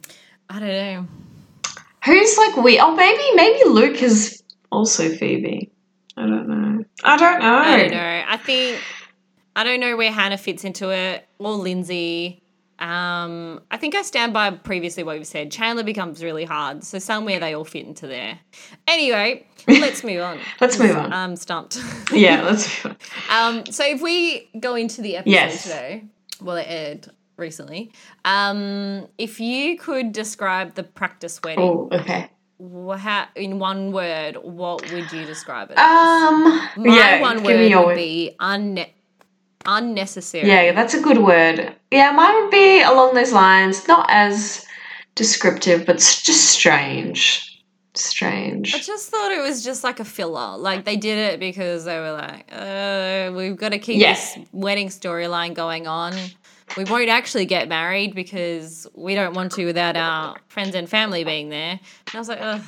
I 0.49 0.59
don't 0.59 0.69
know. 0.69 1.05
who's 2.05 2.37
like 2.37 2.57
we? 2.57 2.79
Oh, 2.79 2.95
maybe 2.95 3.23
maybe 3.35 3.69
Luke 3.69 4.01
is 4.01 4.41
also 4.71 5.09
Phoebe. 5.09 5.69
I 6.15 6.21
don't 6.21 6.47
know. 6.47 6.83
I 7.03 7.17
don't 7.17 7.39
know. 7.39 7.57
I 7.57 7.77
don't 7.77 7.91
know. 7.91 8.23
I 8.27 8.37
think 8.37 8.79
I 9.55 9.63
don't 9.63 9.79
know 9.81 9.97
where 9.97 10.11
Hannah 10.11 10.37
fits 10.37 10.63
into 10.63 10.89
it 10.89 11.27
or 11.37 11.51
Lindsay. 11.53 12.41
Um, 12.79 13.61
I 13.71 13.77
think 13.77 13.95
I 13.95 14.01
stand 14.03 14.33
by 14.33 14.51
previously 14.51 15.03
what 15.03 15.17
we've 15.17 15.25
said. 15.27 15.51
Chandler 15.51 15.83
becomes 15.83 16.23
really 16.23 16.45
hard, 16.45 16.83
so 16.83 16.99
somewhere 16.99 17.39
they 17.39 17.53
all 17.55 17.65
fit 17.65 17.85
into 17.87 18.05
there. 18.07 18.39
Anyway, 18.87 19.45
let's 19.67 20.03
move 20.03 20.21
on. 20.21 20.39
Let's 20.61 20.77
move 20.79 20.95
on. 20.95 21.11
I'm 21.13 21.35
stumped. 21.35 21.81
Yeah, 22.11 22.41
let's. 22.43 22.85
um, 23.29 23.65
so 23.65 23.83
if 23.85 24.01
we 24.01 24.49
go 24.59 24.75
into 24.75 25.01
the 25.01 25.17
episode 25.17 25.31
Yes. 25.31 25.63
today, 25.63 26.03
well, 26.41 26.57
it 26.57 26.65
aired 26.69 27.09
recently. 27.35 27.91
Um, 28.25 29.07
if 29.17 29.39
you 29.39 29.77
could 29.77 30.11
describe 30.11 30.75
the 30.75 30.83
practice 30.83 31.39
wedding, 31.43 31.63
Oh, 31.63 31.89
okay. 31.91 32.29
how, 32.97 33.25
in 33.35 33.59
one 33.59 33.91
word, 33.91 34.37
what 34.41 34.89
would 34.91 35.11
you 35.11 35.25
describe 35.25 35.69
it? 35.71 35.77
as? 35.77 36.29
Um, 36.29 36.43
My 36.77 36.95
yeah, 36.95 37.21
one 37.21 37.43
word 37.43 37.59
would 37.75 37.85
word. 37.87 37.95
be 37.95 38.35
unne- 38.39 38.89
unnecessary. 39.67 40.47
Yeah, 40.47 40.71
that's 40.71 40.93
a 40.93 41.01
good 41.01 41.19
word. 41.19 41.75
Yeah, 41.91 42.11
mine 42.11 42.33
would 42.41 42.51
be 42.51 42.81
along 42.81 43.13
those 43.13 43.31
lines, 43.31 43.87
not 43.87 44.07
as 44.09 44.65
descriptive, 45.15 45.85
but 45.85 45.97
just 45.97 46.45
strange. 46.45 47.43
Strange. 47.93 48.75
I 48.75 48.79
just 48.79 49.09
thought 49.09 49.31
it 49.31 49.41
was 49.41 49.63
just 49.63 49.83
like 49.83 49.99
a 49.99 50.05
filler. 50.05 50.55
Like 50.57 50.85
they 50.85 50.97
did 50.97 51.17
it 51.17 51.39
because 51.39 51.85
they 51.85 51.97
were 51.97 52.11
like, 52.11 52.45
uh, 52.51 53.31
we've 53.35 53.57
got 53.57 53.69
to 53.69 53.79
keep 53.79 53.99
Yeah. 53.99 54.13
this 54.13 54.37
wedding 54.51 54.89
storyline 54.89 55.53
going 55.55 55.87
on. 55.87 56.13
We 56.75 56.83
won't 56.83 57.09
actually 57.09 57.45
get 57.45 57.67
married 57.67 58.13
because 58.13 58.85
we 58.93 59.15
don't 59.15 59.33
want 59.33 59.53
to 59.53 59.65
without 59.65 59.95
our 59.97 60.35
friends 60.47 60.75
and 60.75 60.87
family 60.87 61.23
being 61.23 61.49
there. 61.49 61.71
And 61.79 62.15
I 62.15 62.19
was 62.19 62.29
like, 62.29 62.39
Ugh. 62.41 62.61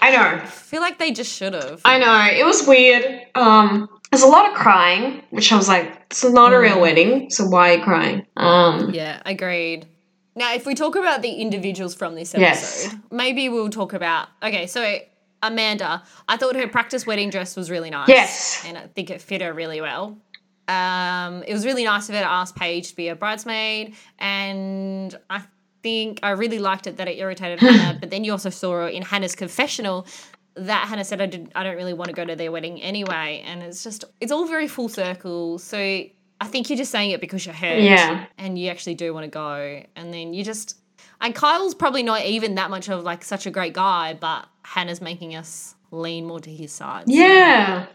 I 0.00 0.10
know. 0.10 0.42
I 0.42 0.46
feel 0.46 0.82
like 0.82 0.98
they 0.98 1.10
just 1.10 1.32
should 1.34 1.54
have. 1.54 1.80
I 1.84 1.98
know. 1.98 2.38
It 2.38 2.44
was 2.44 2.66
weird. 2.66 3.22
Um, 3.34 3.88
there's 4.10 4.22
a 4.22 4.26
lot 4.28 4.48
of 4.50 4.54
crying, 4.56 5.22
which 5.30 5.52
I 5.52 5.56
was 5.56 5.68
like, 5.68 5.92
it's 6.10 6.24
not 6.24 6.52
a 6.52 6.58
real 6.58 6.76
Mm. 6.76 6.80
wedding, 6.80 7.30
so 7.30 7.44
why 7.46 7.70
are 7.72 7.76
you 7.78 7.82
crying? 7.84 8.26
Um, 8.36 8.90
Yeah, 8.94 9.20
agreed. 9.26 9.86
Now, 10.34 10.54
if 10.54 10.66
we 10.66 10.74
talk 10.74 10.96
about 10.96 11.22
the 11.22 11.32
individuals 11.32 11.94
from 11.94 12.14
this 12.14 12.34
episode, 12.34 12.42
Yes. 12.90 12.94
maybe 13.10 13.48
we'll 13.48 13.70
talk 13.70 13.92
about. 13.94 14.28
Okay, 14.42 14.66
so 14.66 14.98
Amanda, 15.42 16.02
I 16.28 16.36
thought 16.36 16.56
her 16.56 16.68
practice 16.68 17.06
wedding 17.06 17.30
dress 17.30 17.56
was 17.56 17.70
really 17.70 17.90
nice. 17.90 18.08
Yes. 18.08 18.62
And 18.66 18.76
I 18.78 18.82
think 18.94 19.10
it 19.10 19.20
fit 19.20 19.40
her 19.42 19.52
really 19.52 19.80
well. 19.80 20.16
Um, 20.68 21.42
it 21.46 21.52
was 21.52 21.64
really 21.64 21.84
nice 21.84 22.08
of 22.08 22.14
her 22.16 22.20
to 22.22 22.26
ask 22.28 22.54
Paige 22.56 22.88
to 22.90 22.96
be 22.96 23.08
a 23.08 23.14
bridesmaid, 23.16 23.94
and 24.18 25.16
I 25.30 25.42
think 25.82 26.18
I 26.24 26.30
really 26.30 26.58
liked 26.58 26.86
it 26.88 26.96
that 26.96 27.06
it 27.06 27.18
irritated 27.18 27.60
Hannah. 27.66 27.96
But 28.00 28.10
then 28.10 28.24
you 28.24 28.32
also 28.32 28.50
saw 28.50 28.86
in 28.88 29.02
Hannah's 29.02 29.36
confessional 29.36 30.06
that 30.56 30.88
Hannah 30.88 31.04
said, 31.04 31.20
"I 31.20 31.26
did, 31.26 31.52
I 31.54 31.62
don't 31.64 31.76
really 31.76 31.92
want 31.92 32.08
to 32.08 32.14
go 32.14 32.24
to 32.24 32.34
their 32.36 32.50
wedding 32.52 32.80
anyway," 32.82 33.42
and 33.46 33.62
it's 33.62 33.82
just 33.84 34.04
it's 34.20 34.32
all 34.32 34.46
very 34.46 34.68
full 34.68 34.88
circle. 34.88 35.58
So 35.58 35.78
I 35.78 36.46
think 36.46 36.68
you're 36.70 36.76
just 36.78 36.90
saying 36.90 37.10
it 37.10 37.20
because 37.20 37.44
you're 37.46 37.54
hurt, 37.54 37.80
Yeah. 37.80 38.26
and 38.38 38.58
you 38.58 38.68
actually 38.70 38.94
do 38.94 39.12
want 39.14 39.24
to 39.24 39.30
go, 39.30 39.82
and 39.96 40.12
then 40.12 40.34
you 40.34 40.44
just 40.44 40.76
and 41.20 41.34
Kyle's 41.34 41.74
probably 41.74 42.02
not 42.02 42.24
even 42.24 42.56
that 42.56 42.70
much 42.70 42.88
of 42.88 43.02
like 43.04 43.24
such 43.24 43.46
a 43.46 43.50
great 43.50 43.72
guy, 43.72 44.14
but 44.14 44.46
Hannah's 44.62 45.00
making 45.00 45.34
us 45.34 45.74
lean 45.90 46.26
more 46.26 46.40
to 46.40 46.50
his 46.50 46.72
side. 46.72 47.04
Yeah. 47.06 47.86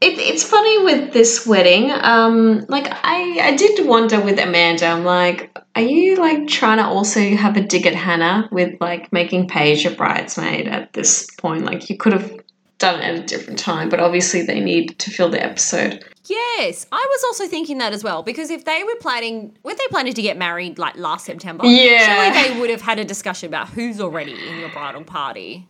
It, 0.00 0.18
it's 0.18 0.44
funny 0.44 0.84
with 0.84 1.12
this 1.12 1.46
wedding. 1.46 1.90
Um, 1.90 2.66
like 2.68 2.86
I, 2.88 3.38
I 3.40 3.56
did 3.56 3.86
wonder 3.86 4.20
with 4.20 4.38
Amanda. 4.38 4.86
I'm 4.86 5.04
like, 5.04 5.56
are 5.74 5.82
you 5.82 6.16
like 6.16 6.46
trying 6.46 6.78
to 6.78 6.84
also 6.84 7.20
have 7.20 7.56
a 7.56 7.62
dig 7.62 7.86
at 7.86 7.94
Hannah 7.94 8.48
with 8.52 8.80
like 8.80 9.12
making 9.12 9.48
Paige 9.48 9.86
a 9.86 9.90
bridesmaid 9.90 10.68
at 10.68 10.92
this 10.92 11.26
point? 11.38 11.64
Like 11.64 11.88
you 11.88 11.96
could 11.96 12.12
have 12.12 12.30
done 12.78 13.00
it 13.00 13.04
at 13.04 13.14
a 13.14 13.22
different 13.22 13.58
time, 13.58 13.88
but 13.88 14.00
obviously 14.00 14.42
they 14.42 14.60
need 14.60 14.98
to 14.98 15.10
fill 15.10 15.30
the 15.30 15.42
episode. 15.42 16.04
Yes, 16.26 16.86
I 16.90 17.06
was 17.10 17.24
also 17.24 17.46
thinking 17.46 17.78
that 17.78 17.92
as 17.92 18.02
well 18.02 18.22
because 18.22 18.50
if 18.50 18.64
they 18.64 18.82
were 18.82 18.96
planning, 19.00 19.56
were 19.62 19.74
they 19.74 19.86
planning 19.90 20.14
to 20.14 20.22
get 20.22 20.36
married 20.36 20.78
like 20.78 20.96
last 20.96 21.26
September? 21.26 21.66
Yeah. 21.66 22.32
surely 22.32 22.42
they 22.54 22.60
would 22.60 22.70
have 22.70 22.80
had 22.80 22.98
a 22.98 23.04
discussion 23.04 23.48
about 23.48 23.68
who's 23.68 24.00
already 24.00 24.32
in 24.32 24.58
your 24.58 24.70
bridal 24.70 25.04
party. 25.04 25.68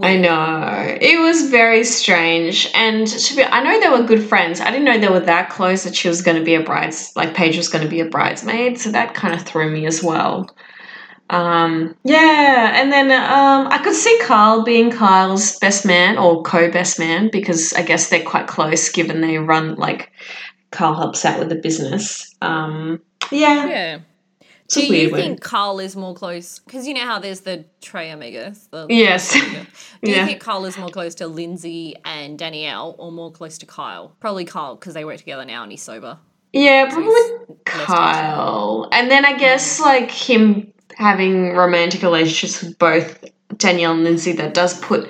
I 0.00 0.16
know. 0.16 0.96
It 1.00 1.20
was 1.20 1.50
very 1.50 1.84
strange. 1.84 2.70
And 2.74 3.06
to 3.06 3.36
be 3.36 3.44
I 3.44 3.62
know 3.62 3.80
they 3.80 3.88
were 3.88 4.06
good 4.06 4.26
friends. 4.26 4.60
I 4.60 4.70
didn't 4.70 4.84
know 4.84 4.98
they 4.98 5.08
were 5.08 5.20
that 5.20 5.50
close 5.50 5.84
that 5.84 5.94
she 5.94 6.08
was 6.08 6.22
gonna 6.22 6.42
be 6.42 6.54
a 6.54 6.62
brides 6.62 7.12
like 7.14 7.34
Paige 7.34 7.56
was 7.56 7.68
gonna 7.68 7.88
be 7.88 8.00
a 8.00 8.06
bridesmaid, 8.06 8.78
so 8.78 8.90
that 8.92 9.14
kind 9.14 9.34
of 9.34 9.42
threw 9.42 9.70
me 9.70 9.86
as 9.86 10.02
well. 10.02 10.48
Um 11.28 11.94
yeah, 12.04 12.72
and 12.80 12.92
then 12.92 13.10
um 13.10 13.68
I 13.70 13.80
could 13.82 13.94
see 13.94 14.18
Kyle 14.22 14.62
being 14.62 14.90
Kyle's 14.90 15.58
best 15.58 15.84
man 15.84 16.16
or 16.16 16.42
co-best 16.42 16.98
man 16.98 17.28
because 17.30 17.72
I 17.74 17.82
guess 17.82 18.08
they're 18.08 18.24
quite 18.24 18.46
close 18.46 18.88
given 18.88 19.20
they 19.20 19.38
run 19.38 19.74
like 19.74 20.10
Carl 20.70 20.94
helps 20.94 21.24
out 21.24 21.38
with 21.38 21.48
the 21.48 21.56
business. 21.56 22.34
Um 22.40 23.00
yeah. 23.30 23.66
Yeah. 23.66 23.98
It's 24.76 24.88
Do 24.88 24.94
you 24.96 25.10
one. 25.10 25.20
think 25.20 25.40
Carl 25.40 25.80
is 25.80 25.96
more 25.96 26.14
close? 26.14 26.58
Because 26.60 26.86
you 26.86 26.94
know 26.94 27.02
how 27.04 27.18
there's 27.18 27.40
the 27.40 27.64
Trey 27.80 28.08
Omegas. 28.08 28.70
The 28.70 28.86
Yes. 28.90 29.32
Do 29.32 30.10
you 30.10 30.14
think 30.26 30.40
Carl 30.40 30.64
is 30.64 30.78
more 30.78 30.88
close 30.88 31.14
to 31.16 31.26
Lindsay 31.26 31.94
and 32.04 32.38
Danielle, 32.38 32.94
or 32.98 33.12
more 33.12 33.30
close 33.30 33.58
to 33.58 33.66
Kyle? 33.66 34.16
Probably 34.20 34.44
Kyle 34.44 34.76
because 34.76 34.94
they 34.94 35.04
work 35.04 35.18
together 35.18 35.44
now 35.44 35.62
and 35.62 35.70
he's 35.72 35.82
sober. 35.82 36.18
Yeah, 36.52 36.90
probably 36.90 37.12
he's 37.48 37.56
Kyle. 37.64 38.88
And 38.92 39.10
then 39.10 39.24
I 39.24 39.38
guess 39.38 39.80
like 39.80 40.10
him 40.10 40.72
having 40.96 41.54
romantic 41.54 42.02
relationships 42.02 42.62
with 42.62 42.78
both 42.78 43.24
Danielle 43.56 43.92
and 43.92 44.04
Lindsay, 44.04 44.32
that 44.32 44.54
does 44.54 44.78
put, 44.80 45.08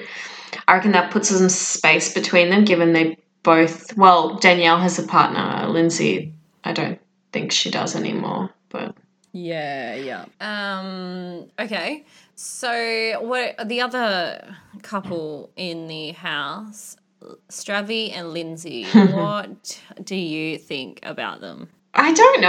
I 0.69 0.75
reckon 0.75 0.93
that 0.93 1.11
puts 1.11 1.29
some 1.29 1.49
space 1.49 2.13
between 2.15 2.51
them, 2.51 2.65
given 2.65 2.93
they 2.93 3.19
both, 3.43 3.97
well, 3.97 4.37
Danielle 4.37 4.79
has 4.79 4.99
a 4.99 5.03
partner, 5.05 5.69
Lindsay, 5.69 6.35
I 6.65 6.73
don't 6.73 7.01
think 7.33 7.53
she 7.53 7.71
does 7.71 7.97
anymore, 7.97 8.51
but. 8.69 8.97
Yeah, 9.33 9.95
yeah. 9.95 10.27
Um. 10.41 11.49
Okay. 11.59 12.05
So, 12.35 13.19
what 13.21 13.69
the 13.69 13.81
other 13.81 14.57
couple 14.83 15.51
in 15.57 15.87
the 15.87 16.13
house, 16.13 16.97
Stravy 17.49 18.13
and 18.13 18.33
Lindsay? 18.33 18.85
what 19.13 19.81
do 20.03 20.17
you 20.17 20.59
think 20.59 21.01
about 21.03 21.41
them? 21.41 21.69
I 21.95 22.13
don't 22.13 22.41
know. 22.41 22.49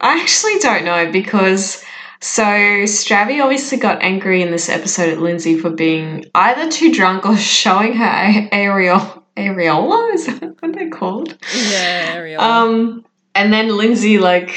I 0.00 0.20
actually 0.20 0.58
don't 0.58 0.84
know 0.84 1.10
because 1.10 1.84
so 2.20 2.42
Stravy 2.42 3.42
obviously 3.42 3.78
got 3.78 4.02
angry 4.02 4.42
in 4.42 4.50
this 4.50 4.68
episode 4.68 5.10
at 5.10 5.20
Lindsay 5.20 5.58
for 5.58 5.70
being 5.70 6.26
either 6.34 6.70
too 6.70 6.92
drunk 6.92 7.26
or 7.26 7.36
showing 7.38 7.94
her 7.94 8.04
a- 8.04 8.48
areola. 8.50 9.22
Areola 9.36 10.12
is 10.14 10.26
that 10.26 10.42
what 10.60 10.74
they're 10.74 10.90
called? 10.90 11.38
Yeah, 11.54 12.12
Ariel. 12.14 12.40
Um, 12.40 13.06
and 13.34 13.52
then 13.52 13.68
Lindsay 13.76 14.18
like. 14.18 14.54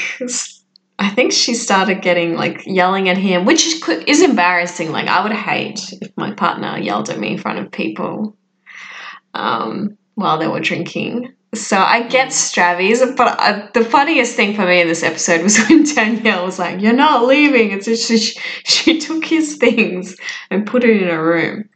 I 0.98 1.10
think 1.10 1.32
she 1.32 1.54
started 1.54 2.00
getting 2.00 2.34
like 2.34 2.62
yelling 2.64 3.08
at 3.08 3.18
him, 3.18 3.44
which 3.44 3.66
is, 3.66 3.86
is 4.06 4.22
embarrassing. 4.22 4.92
Like 4.92 5.08
I 5.08 5.22
would 5.22 5.32
hate 5.32 5.80
if 6.00 6.10
my 6.16 6.32
partner 6.32 6.78
yelled 6.78 7.10
at 7.10 7.18
me 7.18 7.32
in 7.32 7.38
front 7.38 7.58
of 7.58 7.70
people 7.70 8.36
um, 9.34 9.96
while 10.14 10.38
they 10.38 10.48
were 10.48 10.60
drinking. 10.60 11.34
So 11.54 11.78
I 11.78 12.02
get 12.08 12.32
Stravy's, 12.32 13.02
but 13.16 13.36
uh, 13.38 13.68
the 13.72 13.84
funniest 13.84 14.36
thing 14.36 14.54
for 14.54 14.66
me 14.66 14.80
in 14.80 14.88
this 14.88 15.02
episode 15.02 15.42
was 15.42 15.58
when 15.68 15.84
Danielle 15.84 16.44
was 16.44 16.58
like, 16.58 16.80
"You're 16.80 16.92
not 16.92 17.26
leaving." 17.26 17.70
It's 17.70 17.86
just 17.86 18.08
she, 18.08 18.40
she 18.64 18.98
took 18.98 19.24
his 19.24 19.56
things 19.56 20.16
and 20.50 20.66
put 20.66 20.84
it 20.84 21.02
in 21.02 21.08
a 21.08 21.22
room. 21.22 21.68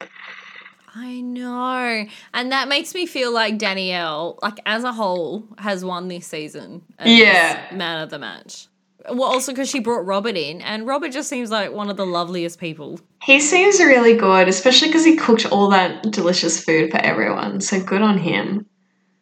I 0.94 1.20
know, 1.20 2.06
and 2.34 2.52
that 2.52 2.68
makes 2.68 2.94
me 2.94 3.06
feel 3.06 3.32
like 3.32 3.58
Danielle, 3.58 4.38
like 4.42 4.58
as 4.66 4.84
a 4.84 4.92
whole, 4.92 5.46
has 5.58 5.84
won 5.84 6.08
this 6.08 6.26
season. 6.26 6.82
as 6.98 7.08
Yeah. 7.08 7.66
man 7.72 8.02
of 8.02 8.10
the 8.10 8.18
match. 8.18 8.66
Well, 9.08 9.24
also 9.24 9.52
because 9.52 9.68
she 9.70 9.80
brought 9.80 10.04
Robert 10.04 10.36
in, 10.36 10.60
and 10.60 10.86
Robert 10.86 11.10
just 11.12 11.28
seems 11.28 11.50
like 11.50 11.72
one 11.72 11.90
of 11.90 11.96
the 11.96 12.06
loveliest 12.06 12.58
people. 12.58 13.00
He 13.22 13.40
seems 13.40 13.78
really 13.80 14.16
good, 14.16 14.48
especially 14.48 14.88
because 14.88 15.04
he 15.04 15.16
cooked 15.16 15.50
all 15.50 15.70
that 15.70 16.02
delicious 16.10 16.62
food 16.62 16.90
for 16.90 16.98
everyone. 16.98 17.60
So 17.60 17.82
good 17.82 18.02
on 18.02 18.18
him. 18.18 18.66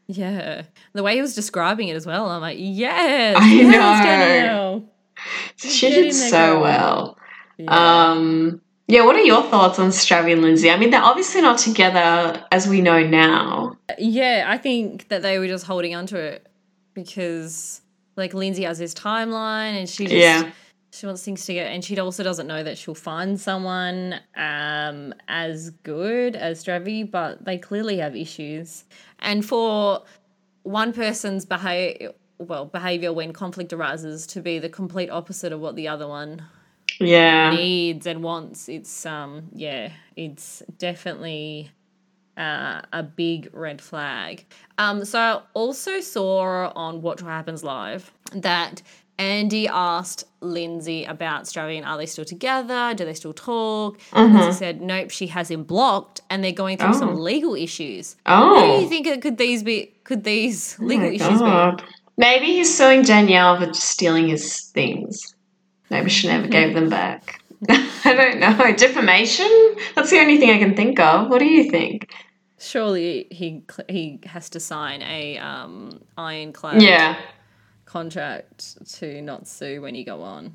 Yeah, 0.06 0.62
the 0.94 1.02
way 1.02 1.16
he 1.16 1.20
was 1.20 1.34
describing 1.34 1.88
it 1.88 1.96
as 1.96 2.06
well, 2.06 2.30
I'm 2.30 2.40
like, 2.40 2.56
yes, 2.58 3.36
I 3.38 3.52
yes, 3.52 4.46
know. 4.46 4.88
She 5.56 5.90
did 5.90 6.14
so 6.14 6.54
girl. 6.54 6.62
well. 6.62 7.18
Yeah. 7.58 8.10
Um, 8.10 8.60
yeah, 8.86 9.04
what 9.04 9.16
are 9.16 9.22
your 9.22 9.42
thoughts 9.42 9.78
on 9.78 9.90
Stravy 9.90 10.32
and 10.32 10.40
Lindsay? 10.40 10.70
I 10.70 10.78
mean, 10.78 10.90
they're 10.90 11.02
obviously 11.02 11.42
not 11.42 11.58
together 11.58 12.42
as 12.50 12.66
we 12.66 12.80
know 12.80 13.06
now. 13.06 13.76
Yeah, 13.98 14.46
I 14.48 14.56
think 14.56 15.08
that 15.08 15.20
they 15.20 15.38
were 15.38 15.46
just 15.46 15.66
holding 15.66 15.94
on 15.94 16.06
to 16.06 16.16
it 16.16 16.46
because 16.94 17.82
like 18.18 18.35
Lindsay 18.35 18.64
has 18.64 18.78
this 18.78 18.92
timeline 18.94 19.78
and 19.78 19.88
she 19.88 20.04
just 20.07 20.14
Yeah. 20.14 20.52
she 20.92 21.07
wants 21.07 21.24
things 21.24 21.44
to 21.46 21.54
get 21.54 21.68
and 21.72 21.85
she 21.85 21.98
also 21.98 22.22
doesn't 22.22 22.46
know 22.46 22.62
that 22.62 22.76
she'll 22.78 22.94
find 22.94 23.40
someone 23.40 24.20
um 24.37 25.14
as 25.28 25.70
good 25.85 26.37
as 26.37 26.62
Stravy, 26.64 27.11
but 27.11 27.44
they 27.44 27.57
clearly 27.59 27.98
have 27.98 28.14
issues. 28.16 28.85
And 29.20 29.44
for 29.44 30.04
one 30.64 30.92
person's 30.92 31.44
behavior 31.46 32.12
well, 32.40 32.66
behavior 32.66 33.12
when 33.12 33.33
conflict 33.33 33.72
arises 33.72 34.26
to 34.28 34.40
be 34.40 34.59
the 34.61 34.68
complete 34.68 35.11
opposite 35.11 35.52
of 35.52 35.61
what 35.61 35.74
the 35.74 35.88
other 35.88 36.07
one 36.07 36.42
Yeah. 37.00 37.50
needs 37.50 38.07
and 38.07 38.22
wants 38.22 38.68
it's 38.68 39.04
um 39.07 39.48
yeah 39.52 39.90
it's 40.16 40.62
definitely 40.78 41.70
uh, 42.38 42.81
a 42.92 43.03
big 43.03 43.48
red 43.53 43.81
flag 43.83 44.44
um 44.79 45.05
so 45.05 45.18
i 45.18 45.40
also 45.55 46.01
saw 46.01 46.70
on 46.74 47.03
watch 47.03 47.20
what 47.22 47.31
happens 47.33 47.64
live 47.64 48.11
that 48.33 48.81
andy 49.18 49.66
asked 49.66 50.22
lindsay 50.40 51.05
about 51.05 51.44
Stravian. 51.44 51.85
are 51.85 51.96
they 51.98 52.07
still 52.07 52.24
together 52.24 52.94
do 52.94 53.05
they 53.05 53.14
still 53.14 53.33
talk 53.33 53.98
and 54.12 54.33
lindsay 54.35 54.57
said 54.59 54.81
nope 54.81 55.11
she 55.11 55.27
has 55.27 55.51
him 55.51 55.64
blocked 55.64 56.20
and 56.31 56.44
they're 56.44 56.53
going 56.53 56.79
through 56.79 56.94
some 56.94 57.11
Oh. 57.11 57.12
legal 57.14 57.55
issues 57.57 58.14
what 58.24 58.61
do 58.61 58.66
you 58.66 58.72
Oh, 58.87 58.88
think 58.88 59.07
it 59.09 59.20
could 59.20 59.37
these 59.38 59.62
be 59.64 59.92
could 60.05 60.22
these 60.24 60.77
Oh 60.81 60.85
legal 60.85 61.09
my 61.09 61.14
issues 61.14 61.40
be 61.79 61.85
Maybe 62.20 62.46
he's 62.46 62.77
suing 62.77 63.03
Danielle 63.03 63.61
for 63.61 63.72
stealing 63.74 64.27
his 64.29 64.61
things. 64.74 65.20
Maybe 65.88 66.11
she 66.11 66.27
never 66.27 66.48
gave 66.48 66.74
them 66.74 66.88
back. 66.88 67.40
I 67.70 68.12
don't 68.12 68.40
know. 68.40 68.74
Defamation? 68.77 69.46
That's 69.94 70.11
the 70.11 70.18
only 70.18 70.37
thing 70.37 70.51
I 70.51 70.59
can 70.59 70.74
think 70.74 70.98
of. 70.98 71.29
What 71.31 71.38
do 71.38 71.44
you 71.44 71.70
think? 71.70 72.12
Surely 72.59 73.27
he 73.31 73.62
he 73.88 74.21
has 74.25 74.51
to 74.51 74.61
sign 74.61 75.03
a 75.03 75.38
um 75.38 76.01
ironclad 76.16 76.83
Yeah. 76.83 77.16
contract 77.85 78.77
to 78.99 79.23
not 79.23 79.47
sue 79.49 79.81
when 79.81 79.94
you 79.94 80.05
go 80.05 80.23
on. 80.23 80.55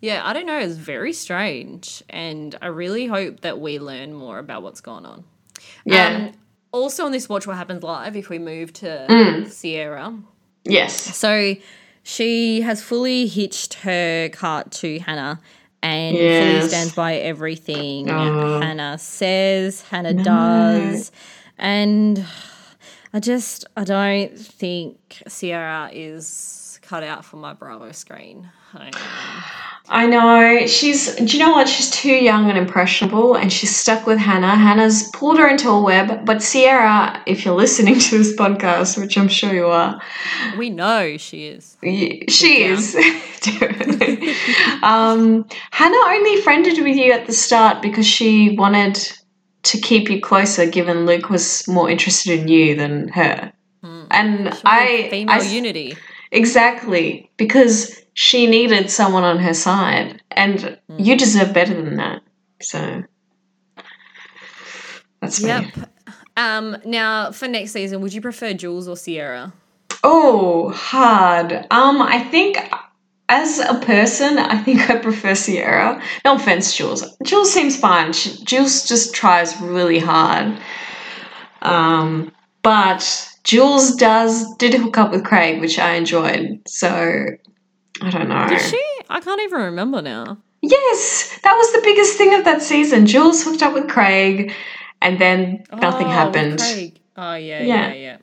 Yeah, 0.00 0.22
I 0.24 0.32
don't 0.32 0.46
know. 0.46 0.58
It's 0.58 0.76
very 0.76 1.12
strange. 1.12 2.02
And 2.08 2.56
I 2.62 2.68
really 2.68 3.06
hope 3.06 3.40
that 3.40 3.60
we 3.60 3.78
learn 3.78 4.14
more 4.14 4.38
about 4.38 4.62
what's 4.62 4.80
going 4.80 5.04
on. 5.04 5.24
Yeah. 5.84 6.28
Um, 6.28 6.32
also, 6.72 7.04
on 7.04 7.12
this 7.12 7.28
Watch 7.28 7.46
What 7.46 7.56
Happens 7.56 7.82
Live, 7.82 8.16
if 8.16 8.28
we 8.30 8.38
move 8.38 8.72
to 8.74 9.06
Mm. 9.10 9.50
Sierra. 9.50 10.14
yes. 10.64 10.94
So 11.16 11.56
she 12.02 12.62
has 12.62 12.82
fully 12.82 13.26
hitched 13.26 13.74
her 13.74 14.30
cart 14.30 14.70
to 14.72 14.98
Hannah 15.00 15.40
and 15.82 16.16
fully 16.16 16.68
stands 16.68 16.94
by 16.94 17.16
everything 17.16 18.08
Oh. 18.10 18.60
Hannah 18.60 18.96
says, 18.98 19.82
Hannah 19.82 20.14
does. 20.14 21.10
And 21.60 22.24
I 23.12 23.20
just, 23.20 23.66
I 23.76 23.84
don't 23.84 24.36
think 24.36 25.22
Sierra 25.28 25.90
is 25.92 26.80
cut 26.80 27.02
out 27.02 27.24
for 27.24 27.36
my 27.36 27.52
Bravo 27.52 27.92
screen. 27.92 28.48
I, 28.72 28.90
I 29.88 30.06
know. 30.06 30.66
She's, 30.66 31.14
do 31.16 31.24
you 31.24 31.38
know 31.38 31.50
what? 31.50 31.68
She's 31.68 31.90
too 31.90 32.14
young 32.14 32.48
and 32.48 32.56
impressionable, 32.56 33.34
and 33.34 33.52
she's 33.52 33.76
stuck 33.76 34.06
with 34.06 34.16
Hannah. 34.18 34.56
Hannah's 34.56 35.10
pulled 35.12 35.38
her 35.38 35.48
into 35.48 35.68
a 35.68 35.82
web, 35.82 36.24
but 36.24 36.42
Sierra, 36.42 37.22
if 37.26 37.44
you're 37.44 37.54
listening 37.54 37.98
to 37.98 38.18
this 38.18 38.34
podcast, 38.36 38.98
which 38.98 39.18
I'm 39.18 39.28
sure 39.28 39.52
you 39.52 39.66
are, 39.66 40.00
we 40.56 40.70
know 40.70 41.18
she 41.18 41.48
is. 41.48 41.76
y- 41.82 42.22
she 42.28 42.62
is. 42.62 42.94
um, 44.82 45.46
Hannah 45.72 46.06
only 46.06 46.40
friended 46.40 46.82
with 46.82 46.96
you 46.96 47.12
at 47.12 47.26
the 47.26 47.34
start 47.34 47.82
because 47.82 48.06
she 48.06 48.56
wanted 48.56 48.98
to 49.62 49.78
keep 49.78 50.08
you 50.10 50.20
closer, 50.20 50.66
given 50.66 51.06
Luke 51.06 51.30
was 51.30 51.66
more 51.68 51.90
interested 51.90 52.38
in 52.38 52.48
you 52.48 52.74
than 52.74 53.08
her. 53.08 53.52
And 54.10 54.52
She 54.52 54.60
I, 54.64 55.08
female 55.10 55.34
I 55.34 55.42
unity. 55.42 55.96
Exactly, 56.32 57.30
because 57.36 58.00
she 58.14 58.46
needed 58.46 58.90
someone 58.90 59.24
on 59.24 59.38
her 59.38 59.54
side, 59.54 60.20
and 60.32 60.78
you 60.98 61.16
deserve 61.16 61.52
better 61.52 61.74
than 61.74 61.96
that. 61.96 62.22
So 62.60 63.04
that's 65.20 65.40
me. 65.42 65.48
Yep. 65.48 65.64
Um, 66.36 66.76
now 66.84 67.30
for 67.32 67.48
next 67.48 67.72
season, 67.72 68.00
would 68.00 68.12
you 68.12 68.20
prefer 68.20 68.52
Jules 68.52 68.88
or 68.88 68.96
Sierra? 68.96 69.52
Oh, 70.02 70.70
hard. 70.70 71.52
Um, 71.70 72.02
I 72.02 72.20
think 72.20 72.58
as 73.30 73.60
a 73.60 73.74
person, 73.80 74.38
I 74.38 74.58
think 74.58 74.90
I 74.90 74.96
prefer 74.96 75.34
Sierra. 75.34 76.02
No 76.24 76.34
offense, 76.34 76.76
Jules. 76.76 77.04
Jules 77.24 77.52
seems 77.52 77.78
fine. 77.78 78.12
She, 78.12 78.44
Jules 78.44 78.86
just 78.86 79.14
tries 79.14 79.58
really 79.60 80.00
hard. 80.00 80.58
Um, 81.62 82.32
but 82.62 83.02
Jules 83.44 83.94
does 83.96 84.54
did 84.56 84.74
hook 84.74 84.98
up 84.98 85.10
with 85.12 85.24
Craig, 85.24 85.60
which 85.60 85.78
I 85.78 85.94
enjoyed. 85.94 86.60
So 86.66 86.88
I 88.02 88.10
don't 88.10 88.28
know. 88.28 88.46
Did 88.48 88.60
she? 88.60 88.82
I 89.08 89.20
can't 89.20 89.40
even 89.42 89.60
remember 89.60 90.02
now. 90.02 90.38
Yes, 90.62 91.38
that 91.42 91.54
was 91.54 91.72
the 91.72 91.80
biggest 91.82 92.18
thing 92.18 92.34
of 92.34 92.44
that 92.44 92.62
season. 92.62 93.06
Jules 93.06 93.42
hooked 93.42 93.62
up 93.62 93.72
with 93.72 93.88
Craig, 93.88 94.52
and 95.00 95.18
then 95.18 95.64
nothing 95.80 96.06
Oh, 96.06 96.10
happened. 96.10 96.58
Craig. 96.58 97.00
Oh 97.16 97.34
yeah, 97.34 97.62
Yeah. 97.62 97.88
yeah, 97.88 97.92
yeah. 97.94 98.16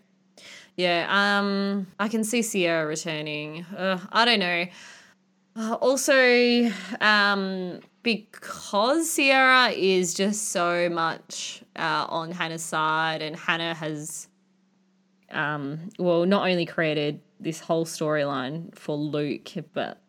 Yeah, 0.76 1.08
um, 1.40 1.88
I 2.00 2.08
can 2.08 2.24
see 2.24 2.44
Sierra 2.44 2.86
returning. 2.86 3.66
Uh, 3.76 3.98
I 4.12 4.26
don't 4.26 4.40
know. 4.40 4.66
Uh, 5.58 5.74
also, 5.82 6.72
um, 7.02 7.80
because 8.04 9.10
Sierra 9.10 9.70
is 9.70 10.14
just 10.14 10.50
so 10.50 10.88
much 10.88 11.64
uh, 11.76 12.06
on 12.10 12.32
Hannah's 12.32 12.64
side, 12.64 13.24
and 13.24 13.36
Hannah 13.36 13.74
has, 13.74 14.28
um, 15.32 15.90
well, 15.98 16.26
not 16.26 16.48
only 16.48 16.68
created 16.68 17.22
this 17.40 17.60
whole 17.60 17.86
storyline 17.86 18.76
for 18.78 18.96
Luke, 18.96 19.50
but 19.74 20.00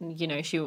you 0.00 0.26
know, 0.26 0.40
she 0.40 0.66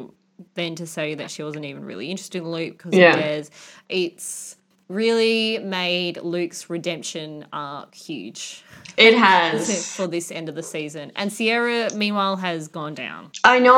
then 0.54 0.76
to 0.76 0.86
say 0.86 1.14
that 1.16 1.30
she 1.30 1.42
wasn't 1.42 1.64
even 1.64 1.84
really 1.84 2.10
interested 2.10 2.42
in 2.42 2.48
Luke 2.50 2.78
because 2.78 2.94
Yeah. 2.94 3.16
Des, 3.16 3.48
it's 3.88 4.56
really 4.92 5.58
made 5.58 6.18
Luke's 6.22 6.68
redemption 6.68 7.46
arc 7.52 7.94
huge 7.94 8.62
It 8.96 9.14
has. 9.16 9.94
for 9.94 10.06
this 10.06 10.30
end 10.30 10.48
of 10.48 10.54
the 10.54 10.62
season. 10.62 11.12
And 11.16 11.32
Sierra, 11.32 11.94
meanwhile, 11.94 12.36
has 12.36 12.68
gone 12.68 12.94
down. 12.94 13.30
I 13.44 13.58
know. 13.58 13.72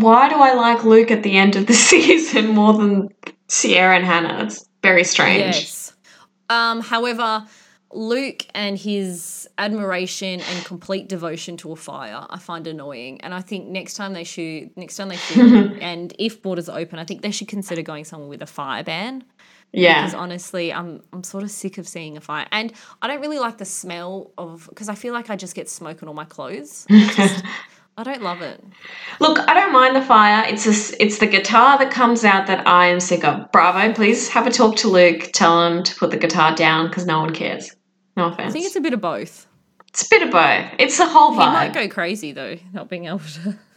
Why 0.00 0.28
do 0.28 0.36
I 0.36 0.54
like 0.54 0.84
Luke 0.84 1.10
at 1.10 1.22
the 1.22 1.36
end 1.36 1.56
of 1.56 1.66
the 1.66 1.74
season 1.90 2.48
more 2.48 2.72
than 2.74 3.08
Sierra 3.48 3.96
and 3.96 4.04
Hannah? 4.04 4.44
It's 4.44 4.68
very 4.82 5.04
strange. 5.04 5.56
Yes. 5.56 5.92
Um, 6.48 6.80
however, 6.80 7.46
Luke 7.92 8.46
and 8.54 8.78
his 8.78 9.48
admiration 9.58 10.40
and 10.40 10.64
complete 10.64 11.08
devotion 11.08 11.56
to 11.58 11.72
a 11.72 11.76
fire, 11.76 12.24
I 12.30 12.38
find 12.38 12.66
annoying. 12.66 13.20
And 13.20 13.34
I 13.34 13.40
think 13.40 13.68
next 13.68 13.94
time 13.94 14.12
they 14.12 14.24
shoot, 14.24 14.76
next 14.76 14.96
time 14.96 15.08
they 15.08 15.16
shoot, 15.16 15.78
and 15.80 16.12
if 16.18 16.40
borders 16.42 16.68
are 16.68 16.78
open, 16.78 16.98
I 16.98 17.04
think 17.04 17.22
they 17.22 17.30
should 17.30 17.48
consider 17.48 17.82
going 17.82 18.04
somewhere 18.04 18.28
with 18.28 18.42
a 18.42 18.46
fire 18.46 18.84
ban. 18.84 19.24
Yeah. 19.72 20.02
Because 20.02 20.14
honestly, 20.14 20.72
I'm 20.72 21.02
I'm 21.12 21.22
sort 21.22 21.44
of 21.44 21.50
sick 21.50 21.78
of 21.78 21.86
seeing 21.86 22.16
a 22.16 22.20
fire, 22.20 22.46
and 22.50 22.72
I 23.02 23.06
don't 23.06 23.20
really 23.20 23.38
like 23.38 23.58
the 23.58 23.64
smell 23.64 24.32
of 24.36 24.66
because 24.68 24.88
I 24.88 24.94
feel 24.94 25.12
like 25.14 25.30
I 25.30 25.36
just 25.36 25.54
get 25.54 25.68
smoke 25.70 26.02
on 26.02 26.08
all 26.08 26.14
my 26.14 26.24
clothes. 26.24 26.86
I 26.90 27.12
just- 27.16 27.44
I 27.98 28.02
don't 28.02 28.22
love 28.22 28.40
it. 28.40 28.64
Look, 29.18 29.38
I 29.46 29.52
don't 29.52 29.72
mind 29.74 29.94
the 29.94 30.00
fire. 30.00 30.46
It's 30.48 30.64
a 30.66 31.02
it's 31.02 31.18
the 31.18 31.26
guitar 31.26 31.76
that 31.78 31.90
comes 31.90 32.24
out 32.24 32.46
that 32.46 32.66
I 32.66 32.86
am 32.86 32.98
sick 32.98 33.24
of. 33.24 33.52
Bravo, 33.52 33.92
please 33.92 34.28
have 34.30 34.46
a 34.46 34.50
talk 34.50 34.76
to 34.76 34.88
Luke. 34.88 35.30
Tell 35.34 35.66
him 35.66 35.82
to 35.82 35.94
put 35.96 36.10
the 36.10 36.16
guitar 36.16 36.54
down 36.54 36.86
because 36.88 37.04
no 37.04 37.20
one 37.20 37.34
cares. 37.34 37.76
No 38.16 38.26
offense. 38.28 38.48
I 38.48 38.52
think 38.52 38.64
it's 38.64 38.76
a 38.76 38.80
bit 38.80 38.94
of 38.94 39.00
both. 39.02 39.46
It's 39.88 40.06
a 40.06 40.08
bit 40.08 40.22
of 40.22 40.30
both. 40.30 40.70
It's 40.78 40.96
the 40.96 41.06
whole 41.06 41.32
vibe. 41.32 41.48
He 41.48 41.52
might 41.52 41.72
go 41.74 41.88
crazy 41.88 42.32
though, 42.32 42.56
not 42.72 42.88
being 42.88 43.04
able 43.06 43.18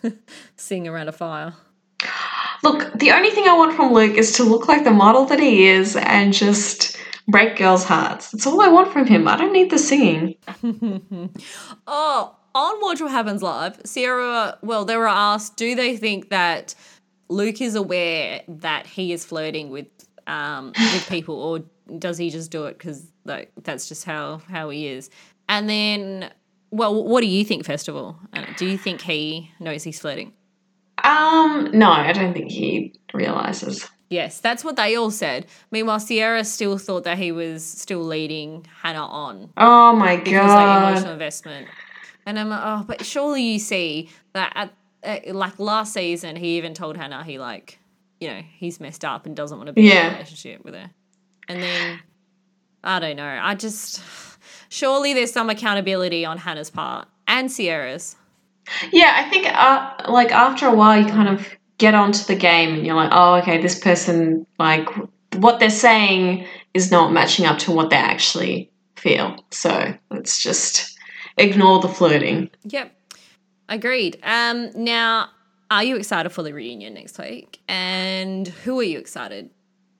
to 0.02 0.14
sing 0.56 0.88
around 0.88 1.10
a 1.10 1.12
fire. 1.12 1.54
Look, 2.64 2.94
the 2.98 3.12
only 3.12 3.30
thing 3.30 3.46
I 3.48 3.58
want 3.58 3.76
from 3.76 3.94
Luke 3.94 4.16
is 4.18 4.32
to 4.34 4.44
look 4.44 4.68
like 4.68 4.84
the 4.84 4.92
model 4.92 5.26
that 5.26 5.40
he 5.40 5.68
is 5.68 5.96
and 5.98 6.34
just 6.34 6.98
break 7.28 7.58
girls' 7.58 7.84
hearts. 7.84 8.32
That's 8.32 8.48
all 8.48 8.62
I 8.62 8.70
want 8.70 8.92
from 8.92 9.06
him. 9.06 9.28
I 9.28 9.38
don't 9.38 9.54
need 9.54 9.70
the 9.70 9.78
singing. 9.78 10.36
Oh, 11.88 12.36
on 12.56 12.82
Watch 12.82 13.02
What 13.02 13.12
Happens 13.12 13.42
Live, 13.42 13.82
Sierra, 13.86 14.58
well, 14.62 14.86
they 14.86 14.96
were 14.96 15.08
asked, 15.08 15.58
do 15.58 15.76
they 15.76 15.98
think 15.98 16.30
that 16.30 16.76
Luke 17.30 17.62
is 17.62 17.76
aware 17.76 18.42
that 18.48 18.86
he 18.86 19.12
is 19.12 19.26
flirting 19.26 19.70
with 19.70 19.88
um, 20.28 20.68
with 20.68 21.10
people, 21.10 21.36
or 21.36 21.64
does 22.00 22.18
he 22.18 22.30
just 22.30 22.50
do 22.52 22.66
it 22.66 22.78
because 22.78 23.06
like, 23.26 23.52
that's 23.64 23.90
just 23.90 24.06
how 24.06 24.42
how 24.48 24.70
he 24.70 24.88
is? 24.88 25.10
And 25.50 25.68
then, 25.68 26.32
well, 26.72 27.04
what 27.04 27.22
do 27.22 27.28
you 27.28 27.44
think, 27.44 27.66
Festival? 27.66 28.18
Uh, 28.32 28.46
Do 28.58 28.66
you 28.66 28.78
think 28.78 29.02
he 29.02 29.52
knows 29.60 29.84
he's 29.84 30.00
flirting? 30.00 30.32
Um, 31.04 31.70
no, 31.74 31.92
I 31.92 32.14
don't 32.14 32.34
think 32.34 32.52
he 32.52 32.94
realizes. 33.14 33.88
Yes, 34.10 34.40
that's 34.40 34.64
what 34.64 34.76
they 34.76 34.96
all 34.96 35.12
said. 35.12 35.48
Meanwhile, 35.72 36.00
Sierra 36.00 36.44
still 36.44 36.78
thought 36.78 37.04
that 37.04 37.18
he 37.18 37.32
was 37.32 37.64
still 37.66 38.04
leading 38.04 38.66
Hannah 38.82 39.06
on 39.06 39.52
Oh 39.58 39.96
my 39.96 40.16
like 40.16 40.26
god. 40.26 40.88
emotional 40.88 41.14
investment. 41.14 41.68
And 42.26 42.40
I'm 42.40 42.50
like, 42.50 42.62
oh, 42.64 42.84
but 42.88 43.06
surely 43.06 43.42
you 43.42 43.60
see 43.60 44.10
that 44.34 44.54
at 44.56 44.74
uh, 45.04 45.34
like 45.34 45.60
last 45.60 45.94
season, 45.94 46.36
he 46.36 46.58
even 46.58 46.74
told 46.74 46.96
Hannah 46.96 47.24
he 47.24 47.40
like, 47.40 47.80
you 48.20 48.30
know, 48.30 48.42
he's 48.58 48.80
messed 48.80 49.04
up 49.04 49.26
and 49.26 49.36
doesn't 49.36 49.58
want 49.58 49.68
to 49.68 49.74
be 49.74 49.82
in 49.92 49.98
a 49.98 50.12
relationship 50.12 50.64
with 50.64 50.76
her. 50.76 50.90
And 51.50 51.62
then 51.62 52.00
I 52.84 53.00
don't 53.00 53.18
know. 53.18 53.40
I 53.42 53.56
just 53.56 54.02
surely 54.70 55.14
there's 55.14 55.32
some 55.34 55.50
accountability 55.50 56.24
on 56.24 56.38
Hannah's 56.38 56.70
part 56.70 57.08
and 57.28 57.52
Sierra's. 57.52 58.16
Yeah, 58.92 59.14
I 59.16 59.30
think 59.30 59.48
uh, 59.48 60.12
like 60.12 60.32
after 60.32 60.68
a 60.68 60.76
while 60.76 61.00
you 61.00 61.08
kind 61.08 61.30
of 61.30 61.48
get 61.78 61.94
onto 61.94 62.24
the 62.26 62.36
game 62.36 62.76
and 62.76 62.86
you're 62.86 62.96
like, 62.96 63.12
oh, 63.12 63.36
okay, 63.36 63.62
this 63.62 63.78
person 63.80 64.46
like 64.60 64.88
what 65.36 65.60
they're 65.60 65.70
saying 65.70 66.46
is 66.74 66.92
not 66.92 67.12
matching 67.12 67.46
up 67.46 67.60
to 67.60 67.72
what 67.72 67.90
they 67.90 67.96
actually 67.96 68.72
feel. 68.96 69.44
So 69.52 69.94
let's 70.10 70.42
just 70.42 70.98
ignore 71.38 71.82
the 71.82 71.88
flirting. 71.88 72.50
Yep, 72.64 72.92
agreed. 73.70 74.20
Um, 74.24 74.72
now, 74.76 75.30
are 75.70 75.84
you 75.84 75.96
excited 75.96 76.32
for 76.32 76.44
the 76.44 76.54
reunion 76.54 76.94
next 76.94 77.18
week? 77.18 77.60
And 77.68 78.48
who 78.48 78.80
are 78.80 78.84
you 78.84 79.00
excited? 79.00 79.50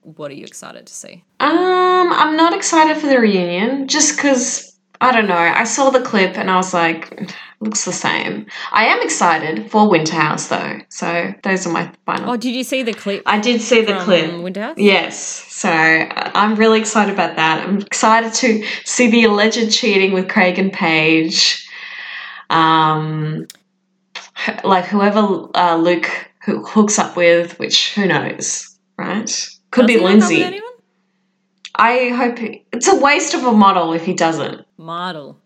What 0.02 0.30
are 0.30 0.34
you 0.34 0.44
excited 0.44 0.86
to 0.86 0.92
see? 0.92 1.24
Um, 1.40 2.12
I'm 2.12 2.36
not 2.36 2.54
excited 2.54 2.96
for 2.98 3.06
the 3.06 3.18
reunion 3.18 3.88
just 3.88 4.16
because 4.16 4.74
I 5.00 5.12
don't 5.12 5.26
know. 5.26 5.34
I 5.34 5.64
saw 5.64 5.90
the 5.90 6.02
clip 6.02 6.38
and 6.38 6.50
I 6.50 6.56
was 6.56 6.72
like, 6.72 7.32
looks 7.64 7.84
the 7.84 7.92
same. 7.92 8.46
I 8.72 8.84
am 8.86 9.02
excited 9.02 9.70
for 9.70 9.88
Winterhouse 9.88 10.48
though. 10.48 10.80
So 10.88 11.34
those 11.42 11.66
are 11.66 11.72
my 11.72 11.90
final. 12.06 12.30
Oh, 12.30 12.36
did 12.36 12.54
you 12.54 12.64
see 12.64 12.82
the 12.82 12.92
clip? 12.92 13.22
I 13.26 13.40
did 13.40 13.60
see 13.60 13.82
the 13.82 13.98
clip. 14.00 14.30
Winterhouse? 14.30 14.74
Yes, 14.76 15.18
so 15.52 15.70
I'm 15.70 16.54
really 16.56 16.78
excited 16.78 17.12
about 17.12 17.36
that. 17.36 17.66
I'm 17.66 17.78
excited 17.80 18.32
to 18.34 18.64
see 18.84 19.10
the 19.10 19.24
alleged 19.24 19.72
cheating 19.72 20.12
with 20.12 20.28
Craig 20.28 20.58
and 20.58 20.72
Paige. 20.72 21.68
Um, 22.50 23.48
like 24.62 24.84
whoever 24.84 25.48
uh, 25.54 25.76
Luke 25.76 26.08
hooks 26.42 26.98
up 26.98 27.16
with, 27.16 27.58
which 27.58 27.94
who 27.94 28.06
knows, 28.06 28.76
right? 28.98 29.48
Could 29.70 29.86
Does 29.86 29.88
be 29.88 29.92
he 29.94 29.98
hook 29.98 30.22
up 30.22 30.30
with 30.30 30.30
Lindsay. 30.30 30.60
I 31.76 32.10
hope 32.10 32.38
he, 32.38 32.64
it's 32.72 32.86
a 32.86 32.96
waste 32.96 33.34
of 33.34 33.44
a 33.44 33.52
model 33.52 33.92
if 33.94 34.04
he 34.04 34.14
doesn't. 34.14 34.64
Model. 34.76 35.40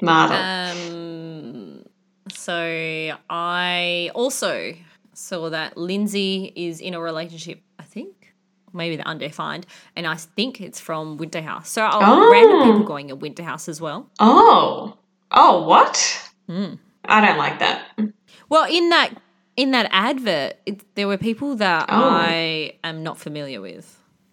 Model. 0.00 0.36
Um, 0.36 1.03
so 2.44 3.16
I 3.30 4.10
also 4.14 4.74
saw 5.14 5.48
that 5.50 5.76
Lindsay 5.76 6.52
is 6.54 6.80
in 6.80 6.94
a 6.94 7.00
relationship, 7.00 7.60
I 7.78 7.84
think. 7.84 8.34
Maybe 8.72 8.96
they're 8.96 9.06
undefined. 9.06 9.66
And 9.96 10.06
I 10.06 10.16
think 10.16 10.60
it's 10.60 10.80
from 10.80 11.16
Winterhouse. 11.18 11.66
So 11.66 11.82
oh, 11.90 12.00
Oh. 12.02 12.30
random 12.32 12.62
people 12.66 12.84
going 12.86 13.10
at 13.10 13.18
Winterhouse 13.18 13.68
as 13.68 13.80
well. 13.80 14.10
oh, 14.20 14.96
oh, 15.30 15.62
what? 15.64 15.96
Hmm. 16.48 16.74
I 17.04 17.20
don't 17.24 17.38
like 17.38 17.58
that. 17.60 17.78
Well, 18.48 18.66
in 18.70 18.88
that 18.90 19.10
in 19.56 19.70
that 19.70 19.86
advert, 19.92 20.54
it, 20.66 20.82
there 20.96 21.06
were 21.06 21.18
people 21.18 21.54
that 21.56 21.86
Oh. 21.88 22.08
I 22.10 22.72
am 22.82 23.02
not 23.02 23.16
familiar 23.18 23.60
with. 23.60 23.86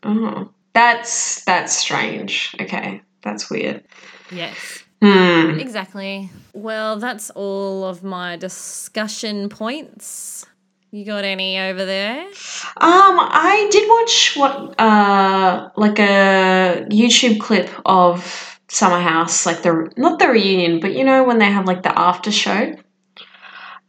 Oh, 0.04 0.50
that's 0.74 1.44
that's 1.46 1.78
strange. 1.78 2.56
Okay, 2.60 3.02
that's 3.22 3.50
weird. 3.52 3.84
Yes. 4.32 4.84
Hmm. 5.02 5.60
Exactly. 5.60 6.30
Well, 6.54 6.98
that's 7.00 7.30
all 7.32 7.86
of 7.86 8.04
my 8.04 8.38
discussion 8.38 9.50
points. 9.50 10.46
You 10.92 11.06
got 11.06 11.24
any 11.24 11.58
over 11.58 11.86
there? 11.86 12.26
Um, 12.26 13.18
I 13.20 13.68
did 13.72 13.90
watch 13.90 14.34
what 14.36 14.80
uh 14.80 15.70
like 15.78 16.00
a 16.00 16.86
YouTube 16.90 17.40
clip 17.40 17.70
of 17.86 18.60
Summer 18.68 19.00
House, 19.00 19.46
like 19.46 19.64
the 19.64 19.90
not 19.98 20.20
the 20.20 20.28
reunion, 20.28 20.80
but 20.82 20.94
you 20.94 21.04
know 21.06 21.24
when 21.24 21.40
they 21.40 21.46
have 21.50 21.66
like 21.66 21.82
the 21.84 21.98
after 21.98 22.32
show. 22.32 22.76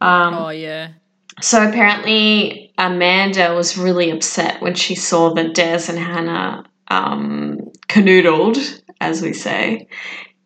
Um, 0.01 0.33
Oh 0.33 0.49
yeah. 0.49 0.93
so 1.41 1.67
apparently 1.67 2.73
Amanda 2.77 3.53
was 3.53 3.77
really 3.77 4.09
upset 4.09 4.61
when 4.61 4.73
she 4.75 4.95
saw 4.95 5.33
that 5.33 5.53
Des 5.53 5.89
and 5.89 5.99
Hannah 5.99 6.63
um 6.87 7.57
canoodled, 7.89 8.81
as 9.01 9.21
we 9.21 9.33
say, 9.33 9.87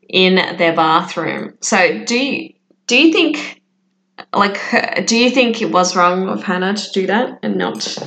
in 0.09 0.35
their 0.57 0.75
bathroom. 0.75 1.57
So 1.61 2.03
do 2.05 2.17
you 2.17 2.53
do 2.87 2.97
you 2.97 3.11
think 3.11 3.61
like 4.33 4.59
do 5.05 5.17
you 5.17 5.29
think 5.29 5.61
it 5.61 5.71
was 5.71 5.95
wrong 5.95 6.27
of 6.29 6.43
Hannah 6.43 6.75
to 6.75 6.91
do 6.91 7.07
that 7.07 7.39
and 7.43 7.55
not 7.55 7.97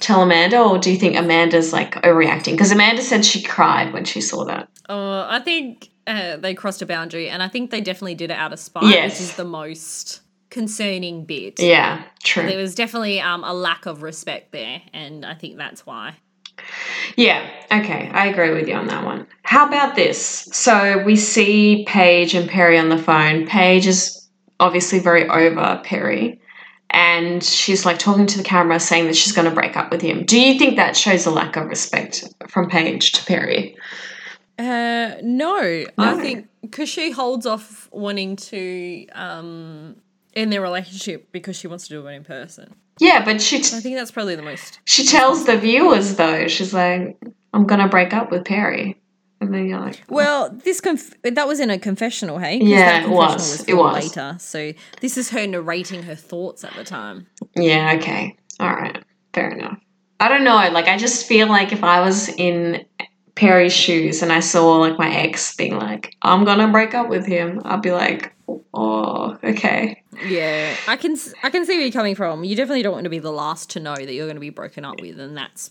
tell 0.00 0.22
Amanda, 0.22 0.60
or 0.60 0.78
do 0.78 0.90
you 0.90 0.98
think 0.98 1.16
Amanda's 1.16 1.72
like 1.72 1.94
overreacting? 2.02 2.52
Because 2.52 2.72
Amanda 2.72 3.02
said 3.02 3.24
she 3.24 3.42
cried 3.42 3.92
when 3.92 4.04
she 4.04 4.20
saw 4.20 4.44
that. 4.44 4.68
Oh, 4.88 5.26
I 5.28 5.40
think 5.40 5.88
uh, 6.06 6.36
they 6.36 6.54
crossed 6.54 6.82
a 6.82 6.86
boundary, 6.86 7.28
and 7.28 7.42
I 7.42 7.48
think 7.48 7.70
they 7.70 7.80
definitely 7.80 8.16
did 8.16 8.30
it 8.30 8.36
out 8.36 8.52
of 8.52 8.58
spite, 8.58 8.84
Yes. 8.84 9.12
which 9.12 9.20
is 9.20 9.36
the 9.36 9.44
most 9.44 10.20
concerning 10.50 11.24
bit. 11.24 11.58
Yeah, 11.58 12.02
true. 12.22 12.46
There 12.46 12.58
was 12.58 12.74
definitely 12.74 13.20
um, 13.20 13.44
a 13.44 13.54
lack 13.54 13.86
of 13.86 14.02
respect 14.02 14.52
there, 14.52 14.82
and 14.92 15.24
I 15.24 15.34
think 15.34 15.56
that's 15.56 15.86
why. 15.86 16.16
Yeah, 17.16 17.48
okay, 17.70 18.10
I 18.12 18.26
agree 18.26 18.52
with 18.52 18.68
you 18.68 18.74
on 18.74 18.86
that 18.88 19.04
one. 19.04 19.26
How 19.42 19.66
about 19.66 19.94
this? 19.94 20.48
So 20.52 21.02
we 21.04 21.16
see 21.16 21.84
Paige 21.86 22.34
and 22.34 22.48
Perry 22.48 22.78
on 22.78 22.88
the 22.88 22.98
phone. 22.98 23.46
Paige 23.46 23.86
is 23.86 24.28
obviously 24.60 24.98
very 24.98 25.28
over 25.28 25.80
Perry. 25.84 26.40
And 26.90 27.42
she's 27.42 27.84
like 27.84 27.98
talking 27.98 28.26
to 28.26 28.38
the 28.38 28.44
camera 28.44 28.78
saying 28.78 29.06
that 29.06 29.16
she's 29.16 29.32
going 29.32 29.48
to 29.48 29.54
break 29.54 29.76
up 29.76 29.90
with 29.90 30.00
him. 30.00 30.24
Do 30.24 30.40
you 30.40 30.58
think 30.58 30.76
that 30.76 30.96
shows 30.96 31.26
a 31.26 31.30
lack 31.30 31.56
of 31.56 31.66
respect 31.66 32.24
from 32.48 32.70
Paige 32.70 33.12
to 33.12 33.24
Perry? 33.24 33.76
Uh, 34.58 35.14
no, 35.22 35.84
I 35.98 36.14
think 36.20 36.48
because 36.60 36.88
she 36.88 37.10
holds 37.10 37.46
off 37.46 37.88
wanting 37.90 38.36
to 38.36 39.06
um 39.08 39.96
end 40.34 40.52
their 40.52 40.62
relationship 40.62 41.32
because 41.32 41.56
she 41.56 41.66
wants 41.66 41.88
to 41.88 41.94
do 41.94 42.06
it 42.06 42.12
in 42.12 42.22
person. 42.22 42.74
Yeah, 43.00 43.24
but 43.24 43.40
she 43.40 43.56
I 43.58 43.60
think 43.60 43.96
that's 43.96 44.10
probably 44.10 44.36
the 44.36 44.42
most. 44.42 44.80
she 44.84 45.04
tells 45.04 45.46
the 45.46 45.56
viewers 45.56 46.16
though, 46.16 46.46
she's 46.48 46.72
like, 46.72 47.18
"I'm 47.52 47.66
gonna 47.66 47.88
break 47.88 48.14
up 48.14 48.30
with 48.30 48.44
Perry," 48.44 49.00
and 49.40 49.52
then 49.52 49.66
you're 49.68 49.80
like, 49.80 50.00
oh. 50.02 50.14
Well, 50.14 50.50
this 50.64 50.80
conf- 50.80 51.14
that 51.22 51.48
was 51.48 51.58
in 51.60 51.70
a 51.70 51.78
confessional, 51.78 52.38
hey? 52.38 52.58
Yeah, 52.58 52.76
that 52.76 53.02
it 53.02 53.06
confessional 53.06 53.16
was. 53.16 53.64
It 53.68 53.74
was. 53.74 54.04
later. 54.16 54.36
So 54.38 54.72
this 55.00 55.16
is 55.18 55.30
her 55.30 55.46
narrating 55.46 56.04
her 56.04 56.14
thoughts 56.14 56.62
at 56.64 56.74
the 56.74 56.84
time. 56.84 57.26
"Yeah, 57.56 57.94
okay, 57.96 58.36
all 58.60 58.70
right, 58.72 59.02
fair 59.32 59.50
enough." 59.50 59.78
I 60.20 60.28
don't 60.28 60.44
know. 60.44 60.54
Like, 60.54 60.86
I 60.86 60.96
just 60.96 61.26
feel 61.26 61.48
like 61.48 61.72
if 61.72 61.82
I 61.82 62.00
was 62.00 62.28
in 62.28 62.84
Perry's 63.34 63.72
shoes 63.72 64.22
and 64.22 64.32
I 64.32 64.38
saw 64.38 64.76
like 64.76 64.96
my 64.98 65.12
ex 65.12 65.56
being 65.56 65.76
like, 65.76 66.14
"I'm 66.22 66.44
gonna 66.44 66.68
break 66.68 66.94
up 66.94 67.08
with 67.08 67.26
him," 67.26 67.60
I'd 67.64 67.82
be 67.82 67.90
like, 67.90 68.33
"Oh, 68.72 69.38
okay." 69.42 70.02
Yeah, 70.26 70.74
I 70.86 70.96
can 70.96 71.16
I 71.42 71.50
can 71.50 71.66
see 71.66 71.74
where 71.74 71.82
you're 71.82 71.92
coming 71.92 72.14
from. 72.14 72.44
You 72.44 72.56
definitely 72.56 72.82
don't 72.82 72.92
want 72.92 73.04
to 73.04 73.10
be 73.10 73.18
the 73.18 73.32
last 73.32 73.70
to 73.70 73.80
know 73.80 73.94
that 73.94 74.12
you're 74.12 74.26
going 74.26 74.36
to 74.36 74.40
be 74.40 74.50
broken 74.50 74.84
up 74.84 75.00
with, 75.00 75.18
and 75.18 75.36
that's 75.36 75.70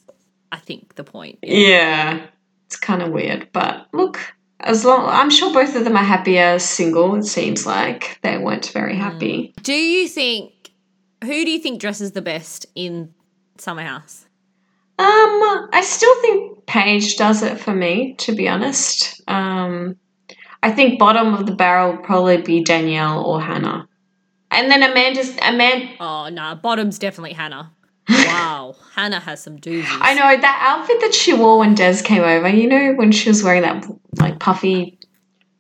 I 0.52 0.58
think 0.58 0.96
the 0.96 1.04
point. 1.04 1.40
Yeah, 1.42 2.26
it's 2.68 2.78
kind 2.78 3.02
of 3.02 3.12
weird, 3.12 3.50
but 3.54 3.88
look. 3.94 4.20
As 4.60 4.86
long, 4.86 5.04
I'm 5.06 5.30
sure 5.30 5.54
both 5.54 5.76
of 5.76 5.84
them 5.84 5.98
are 5.98 6.04
happier 6.06 6.58
single. 6.58 7.16
It 7.16 7.26
seems 7.26 7.66
like 7.66 8.18
they 8.22 8.38
weren't 8.38 8.68
very 8.68 8.96
happy. 8.96 9.54
Do 9.62 9.74
you 9.74 10.08
think 10.08 10.54
who 11.24 11.46
do 11.46 11.52
you 11.52 11.60
think 11.60 11.80
dresses 11.80 12.12
the 12.12 12.22
best 12.22 12.66
in 12.76 13.14
Summer 13.58 13.84
House? 13.84 14.26
Um, 15.00 15.70
I 15.74 15.82
still 15.84 16.22
think 16.22 16.66
Paige 16.66 17.18
does 17.18 17.42
it 17.42 17.60
for 17.60 17.74
me, 17.74 18.14
to 18.20 18.36
be 18.36 18.48
honest. 18.48 19.22
Um, 19.28 19.98
I 20.64 20.72
think 20.72 20.98
bottom 20.98 21.34
of 21.34 21.46
the 21.46 21.52
barrel 21.54 21.92
would 21.92 22.04
probably 22.04 22.38
be 22.42 22.64
Danielle 22.64 23.24
or 23.24 23.40
Hannah. 23.42 23.88
And 24.50 24.72
then 24.72 24.82
Amanda's 24.82 25.36
Amanda 25.42 25.94
Oh 26.00 26.30
no, 26.30 26.56
bottom's 26.56 26.98
definitely 26.98 27.34
Hannah. 27.34 27.72
Wow, 28.10 28.76
Hannah 28.96 29.20
has 29.20 29.42
some 29.44 29.58
doozies. 29.58 29.86
I 30.02 30.14
know 30.14 30.42
that 30.42 30.60
outfit 30.68 31.00
that 31.02 31.14
she 31.14 31.34
wore 31.34 31.60
when 31.60 31.74
Des 31.76 32.02
came 32.04 32.24
over, 32.24 32.48
you 32.50 32.68
know, 32.68 32.94
when 32.94 33.12
she 33.12 33.30
was 33.30 33.44
wearing 33.44 33.62
that 33.62 33.86
like 34.20 34.40
puffy 34.40 34.98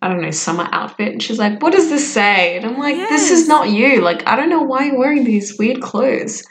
I 0.01 0.09
don't 0.09 0.21
know, 0.21 0.31
summer 0.31 0.67
outfit, 0.73 1.13
and 1.13 1.23
she's 1.23 1.39
like, 1.39 1.61
What 1.61 1.71
does 1.71 1.89
this 1.89 2.11
say? 2.13 2.57
And 2.57 2.65
I'm 2.65 2.77
like, 2.77 2.95
This 2.95 3.31
is 3.31 3.47
not 3.47 3.69
you. 3.69 4.01
Like, 4.01 4.27
I 4.27 4.35
don't 4.35 4.49
know 4.49 4.61
why 4.63 4.85
you're 4.85 4.97
wearing 4.99 5.23
these 5.23 5.57
weird 5.57 5.81
clothes. 5.81 6.43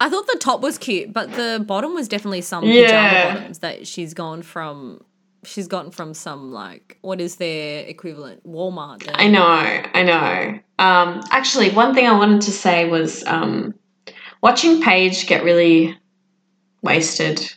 I 0.00 0.10
thought 0.10 0.26
the 0.26 0.38
top 0.38 0.60
was 0.60 0.76
cute, 0.76 1.12
but 1.12 1.32
the 1.32 1.64
bottom 1.66 1.94
was 1.94 2.08
definitely 2.08 2.42
some 2.42 2.64
Yeah. 2.64 2.84
pajama 2.86 3.34
bottoms 3.34 3.58
that 3.60 3.86
she's 3.86 4.12
gone 4.12 4.42
from. 4.42 5.00
She's 5.46 5.68
gotten 5.68 5.90
from 5.90 6.14
some 6.14 6.52
like 6.52 6.98
what 7.02 7.20
is 7.20 7.36
their 7.36 7.86
equivalent 7.86 8.46
Walmart. 8.46 9.04
there. 9.04 9.14
I 9.16 9.28
know, 9.28 9.42
I 9.42 10.02
know. 10.02 10.58
Um, 10.78 11.22
actually, 11.30 11.70
one 11.70 11.94
thing 11.94 12.06
I 12.06 12.16
wanted 12.16 12.42
to 12.42 12.50
say 12.50 12.88
was 12.88 13.24
um, 13.26 13.74
watching 14.42 14.82
Paige 14.82 15.26
get 15.26 15.44
really 15.44 15.96
wasted 16.82 17.54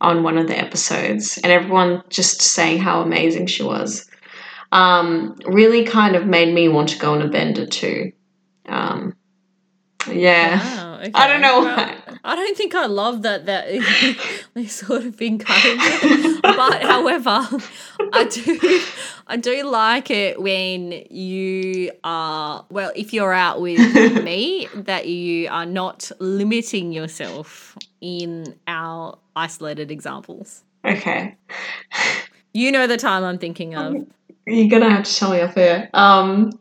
on 0.00 0.22
one 0.22 0.38
of 0.38 0.46
the 0.46 0.58
episodes, 0.58 1.38
and 1.38 1.52
everyone 1.52 2.02
just 2.08 2.40
saying 2.40 2.78
how 2.78 3.00
amazing 3.02 3.46
she 3.46 3.62
was, 3.62 4.08
um, 4.72 5.36
really 5.46 5.84
kind 5.84 6.14
of 6.16 6.26
made 6.26 6.54
me 6.54 6.68
want 6.68 6.90
to 6.90 6.98
go 6.98 7.14
on 7.14 7.22
a 7.22 7.28
bender 7.28 7.66
too. 7.66 8.12
Um, 8.66 9.16
yeah. 10.10 10.58
Wow, 10.58 10.87
okay. 10.98 11.10
I 11.14 11.28
don't 11.28 11.40
know 11.40 11.60
Well, 11.60 11.76
why. 11.76 11.96
I 12.24 12.34
don't 12.34 12.56
think 12.56 12.74
I 12.74 12.86
love 12.86 13.22
that 13.22 13.46
that 13.46 13.66
they 14.54 14.66
sort 14.66 15.04
of 15.04 15.20
encourage 15.20 15.58
it. 15.64 16.42
But 16.42 16.82
however, 16.82 17.46
I 18.12 18.24
do 18.24 18.80
I 19.26 19.36
do 19.36 19.62
like 19.64 20.10
it 20.10 20.40
when 20.40 20.92
you 21.10 21.92
are 22.04 22.64
well, 22.70 22.92
if 22.96 23.12
you're 23.12 23.32
out 23.32 23.60
with 23.60 23.78
me, 24.24 24.68
that 24.74 25.06
you 25.06 25.48
are 25.50 25.66
not 25.66 26.10
limiting 26.18 26.92
yourself 26.92 27.76
in 28.00 28.54
our 28.66 29.18
isolated 29.36 29.90
examples. 29.90 30.62
Okay. 30.84 31.36
You 32.54 32.72
know 32.72 32.86
the 32.86 32.96
time 32.96 33.24
I'm 33.24 33.38
thinking 33.38 33.74
of. 33.74 33.94
You're 34.46 34.68
gonna 34.70 34.90
have 34.90 35.04
to 35.04 35.14
tell 35.14 35.30
me 35.30 35.40
off 35.42 35.56
air. 35.56 35.90
Um, 35.92 36.58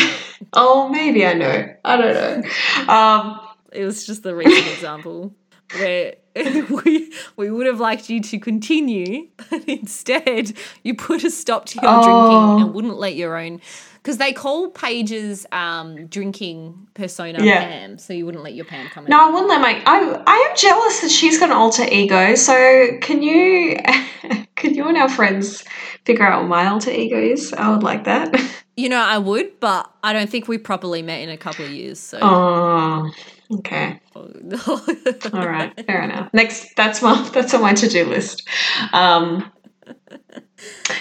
oh, 0.52 0.88
maybe 0.90 1.24
I 1.24 1.32
know. 1.34 1.74
I 1.84 1.96
don't 1.96 2.14
know. 2.42 2.92
Um, 2.92 3.40
It 3.72 3.84
was 3.84 4.06
just 4.06 4.22
the 4.22 4.34
recent 4.34 4.66
example 4.74 5.34
where 5.78 6.14
we 6.34 7.12
we 7.36 7.50
would 7.50 7.66
have 7.66 7.78
liked 7.80 8.10
you 8.10 8.20
to 8.20 8.38
continue, 8.38 9.28
but 9.50 9.64
instead 9.68 10.52
you 10.82 10.94
put 10.94 11.22
a 11.24 11.30
stop 11.30 11.66
to 11.66 11.78
your 11.80 11.90
Oh. 11.90 12.02
drinking 12.02 12.60
and 12.60 12.74
wouldn't 12.74 12.98
let 12.98 13.14
your 13.14 13.36
own 13.36 13.60
because 14.02 14.16
they 14.18 14.32
call 14.32 14.70
Paige's 14.70 15.46
um, 15.52 16.06
drinking 16.06 16.88
persona 16.94 17.44
Yeah. 17.44 17.60
Pam, 17.68 17.98
so 17.98 18.12
you 18.14 18.24
wouldn't 18.26 18.42
let 18.42 18.54
your 18.54 18.64
Pam 18.64 18.88
come 18.88 19.04
in. 19.06 19.10
No, 19.10 19.28
I 19.28 19.30
wouldn't 19.30 19.48
let 19.48 19.60
my. 19.60 19.82
I 19.86 20.22
I 20.26 20.48
am 20.50 20.56
jealous 20.56 21.00
that 21.02 21.10
she's 21.10 21.38
got 21.38 21.50
an 21.50 21.56
alter 21.56 21.84
ego. 21.90 22.34
So 22.34 22.98
can 23.00 23.22
you, 23.22 23.76
can 24.56 24.74
you 24.74 24.88
and 24.88 24.96
our 24.96 25.08
friends 25.08 25.62
figure 26.04 26.26
out 26.26 26.42
what 26.42 26.48
my 26.48 26.66
alter 26.66 26.90
ego 26.90 27.20
is? 27.20 27.52
I 27.52 27.68
would 27.70 27.82
like 27.82 28.04
that. 28.04 28.34
You 28.76 28.88
know, 28.88 29.00
I 29.00 29.18
would, 29.18 29.60
but 29.60 29.90
I 30.02 30.12
don't 30.14 30.30
think 30.30 30.48
we 30.48 30.56
properly 30.58 31.02
met 31.02 31.20
in 31.20 31.28
a 31.28 31.36
couple 31.36 31.66
of 31.66 31.70
years. 31.70 32.00
So, 32.00 32.18
Oh, 32.22 33.10
okay, 33.58 34.00
all 34.14 35.46
right, 35.46 35.72
fair 35.86 36.02
enough. 36.02 36.32
Next, 36.32 36.74
that's 36.76 37.02
my 37.02 37.28
that's 37.34 37.54
on 37.54 37.62
my 37.62 37.74
to 37.74 37.88
do 37.88 38.04
list. 38.06 38.46
Um, 38.92 39.50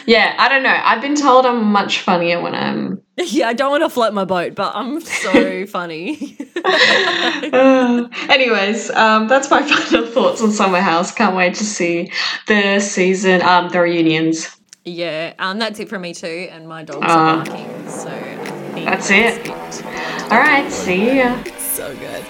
yeah, 0.06 0.36
I 0.38 0.50
don't 0.50 0.64
know. 0.64 0.82
I've 0.84 1.02
been 1.02 1.16
told 1.16 1.46
I'm 1.46 1.66
much 1.66 2.02
funnier 2.02 2.42
when 2.42 2.56
I'm. 2.56 3.02
yeah, 3.18 3.48
I 3.48 3.54
don't 3.54 3.72
want 3.72 3.84
to 3.84 3.90
float 3.90 4.14
my 4.14 4.26
boat, 4.26 4.56
but 4.56 4.76
I'm 4.76 5.02
so 5.02 5.66
funny. 5.68 6.38
Uh, 6.64 8.08
anyways, 8.30 8.90
um, 8.92 9.28
that's 9.28 9.50
my 9.50 9.62
final 9.62 10.08
thoughts 10.08 10.42
on 10.42 10.52
Summer 10.52 10.82
House. 10.82 11.12
Can't 11.14 11.36
wait 11.36 11.56
to 11.56 11.66
see 11.66 12.12
the 12.48 12.80
season, 12.80 13.42
um, 13.42 13.70
the 13.70 13.82
reunions. 13.82 14.56
Yeah, 14.86 15.34
um, 15.40 15.60
that's 15.60 15.80
it 15.80 15.90
for 15.90 16.00
me 16.00 16.14
too, 16.14 16.48
and 16.52 16.68
my 16.68 16.84
dogs 16.84 17.06
Uh, 17.06 17.10
are 17.10 17.46
barking, 17.46 17.90
so 17.90 18.10
think 18.74 18.90
that's 18.90 19.10
it. 19.10 20.32
All 20.32 20.40
right, 20.40 20.72
see 20.72 21.18
ya. 21.18 21.44
So 21.58 21.96
good. 21.96 22.26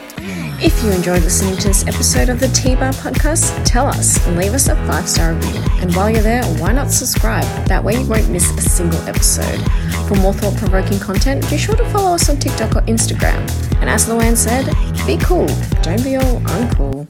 If 0.61 0.83
you 0.83 0.91
enjoyed 0.91 1.23
listening 1.23 1.55
to 1.55 1.69
this 1.69 1.87
episode 1.87 2.27
of 2.27 2.41
the 2.41 2.49
T 2.49 2.75
Bar 2.75 2.91
Podcast, 2.91 3.63
tell 3.63 3.87
us 3.87 4.25
and 4.27 4.37
leave 4.37 4.53
us 4.53 4.67
a 4.67 4.75
five 4.85 5.07
star 5.07 5.33
review. 5.33 5.61
And 5.79 5.95
while 5.95 6.09
you're 6.09 6.21
there, 6.21 6.43
why 6.59 6.73
not 6.73 6.91
subscribe? 6.91 7.45
That 7.67 7.81
way 7.81 8.01
you 8.01 8.05
won't 8.05 8.29
miss 8.29 8.51
a 8.51 8.61
single 8.61 8.99
episode. 9.07 9.61
For 10.09 10.15
more 10.15 10.33
thought 10.33 10.57
provoking 10.57 10.99
content, 10.99 11.49
be 11.49 11.57
sure 11.57 11.75
to 11.75 11.85
follow 11.91 12.13
us 12.13 12.29
on 12.29 12.39
TikTok 12.39 12.75
or 12.75 12.81
Instagram. 12.81 13.39
And 13.79 13.89
as 13.89 14.09
Luann 14.09 14.35
said, 14.35 14.65
be 15.07 15.15
cool, 15.23 15.47
don't 15.81 16.03
be 16.03 16.17
all 16.17 16.41
uncool. 16.41 17.07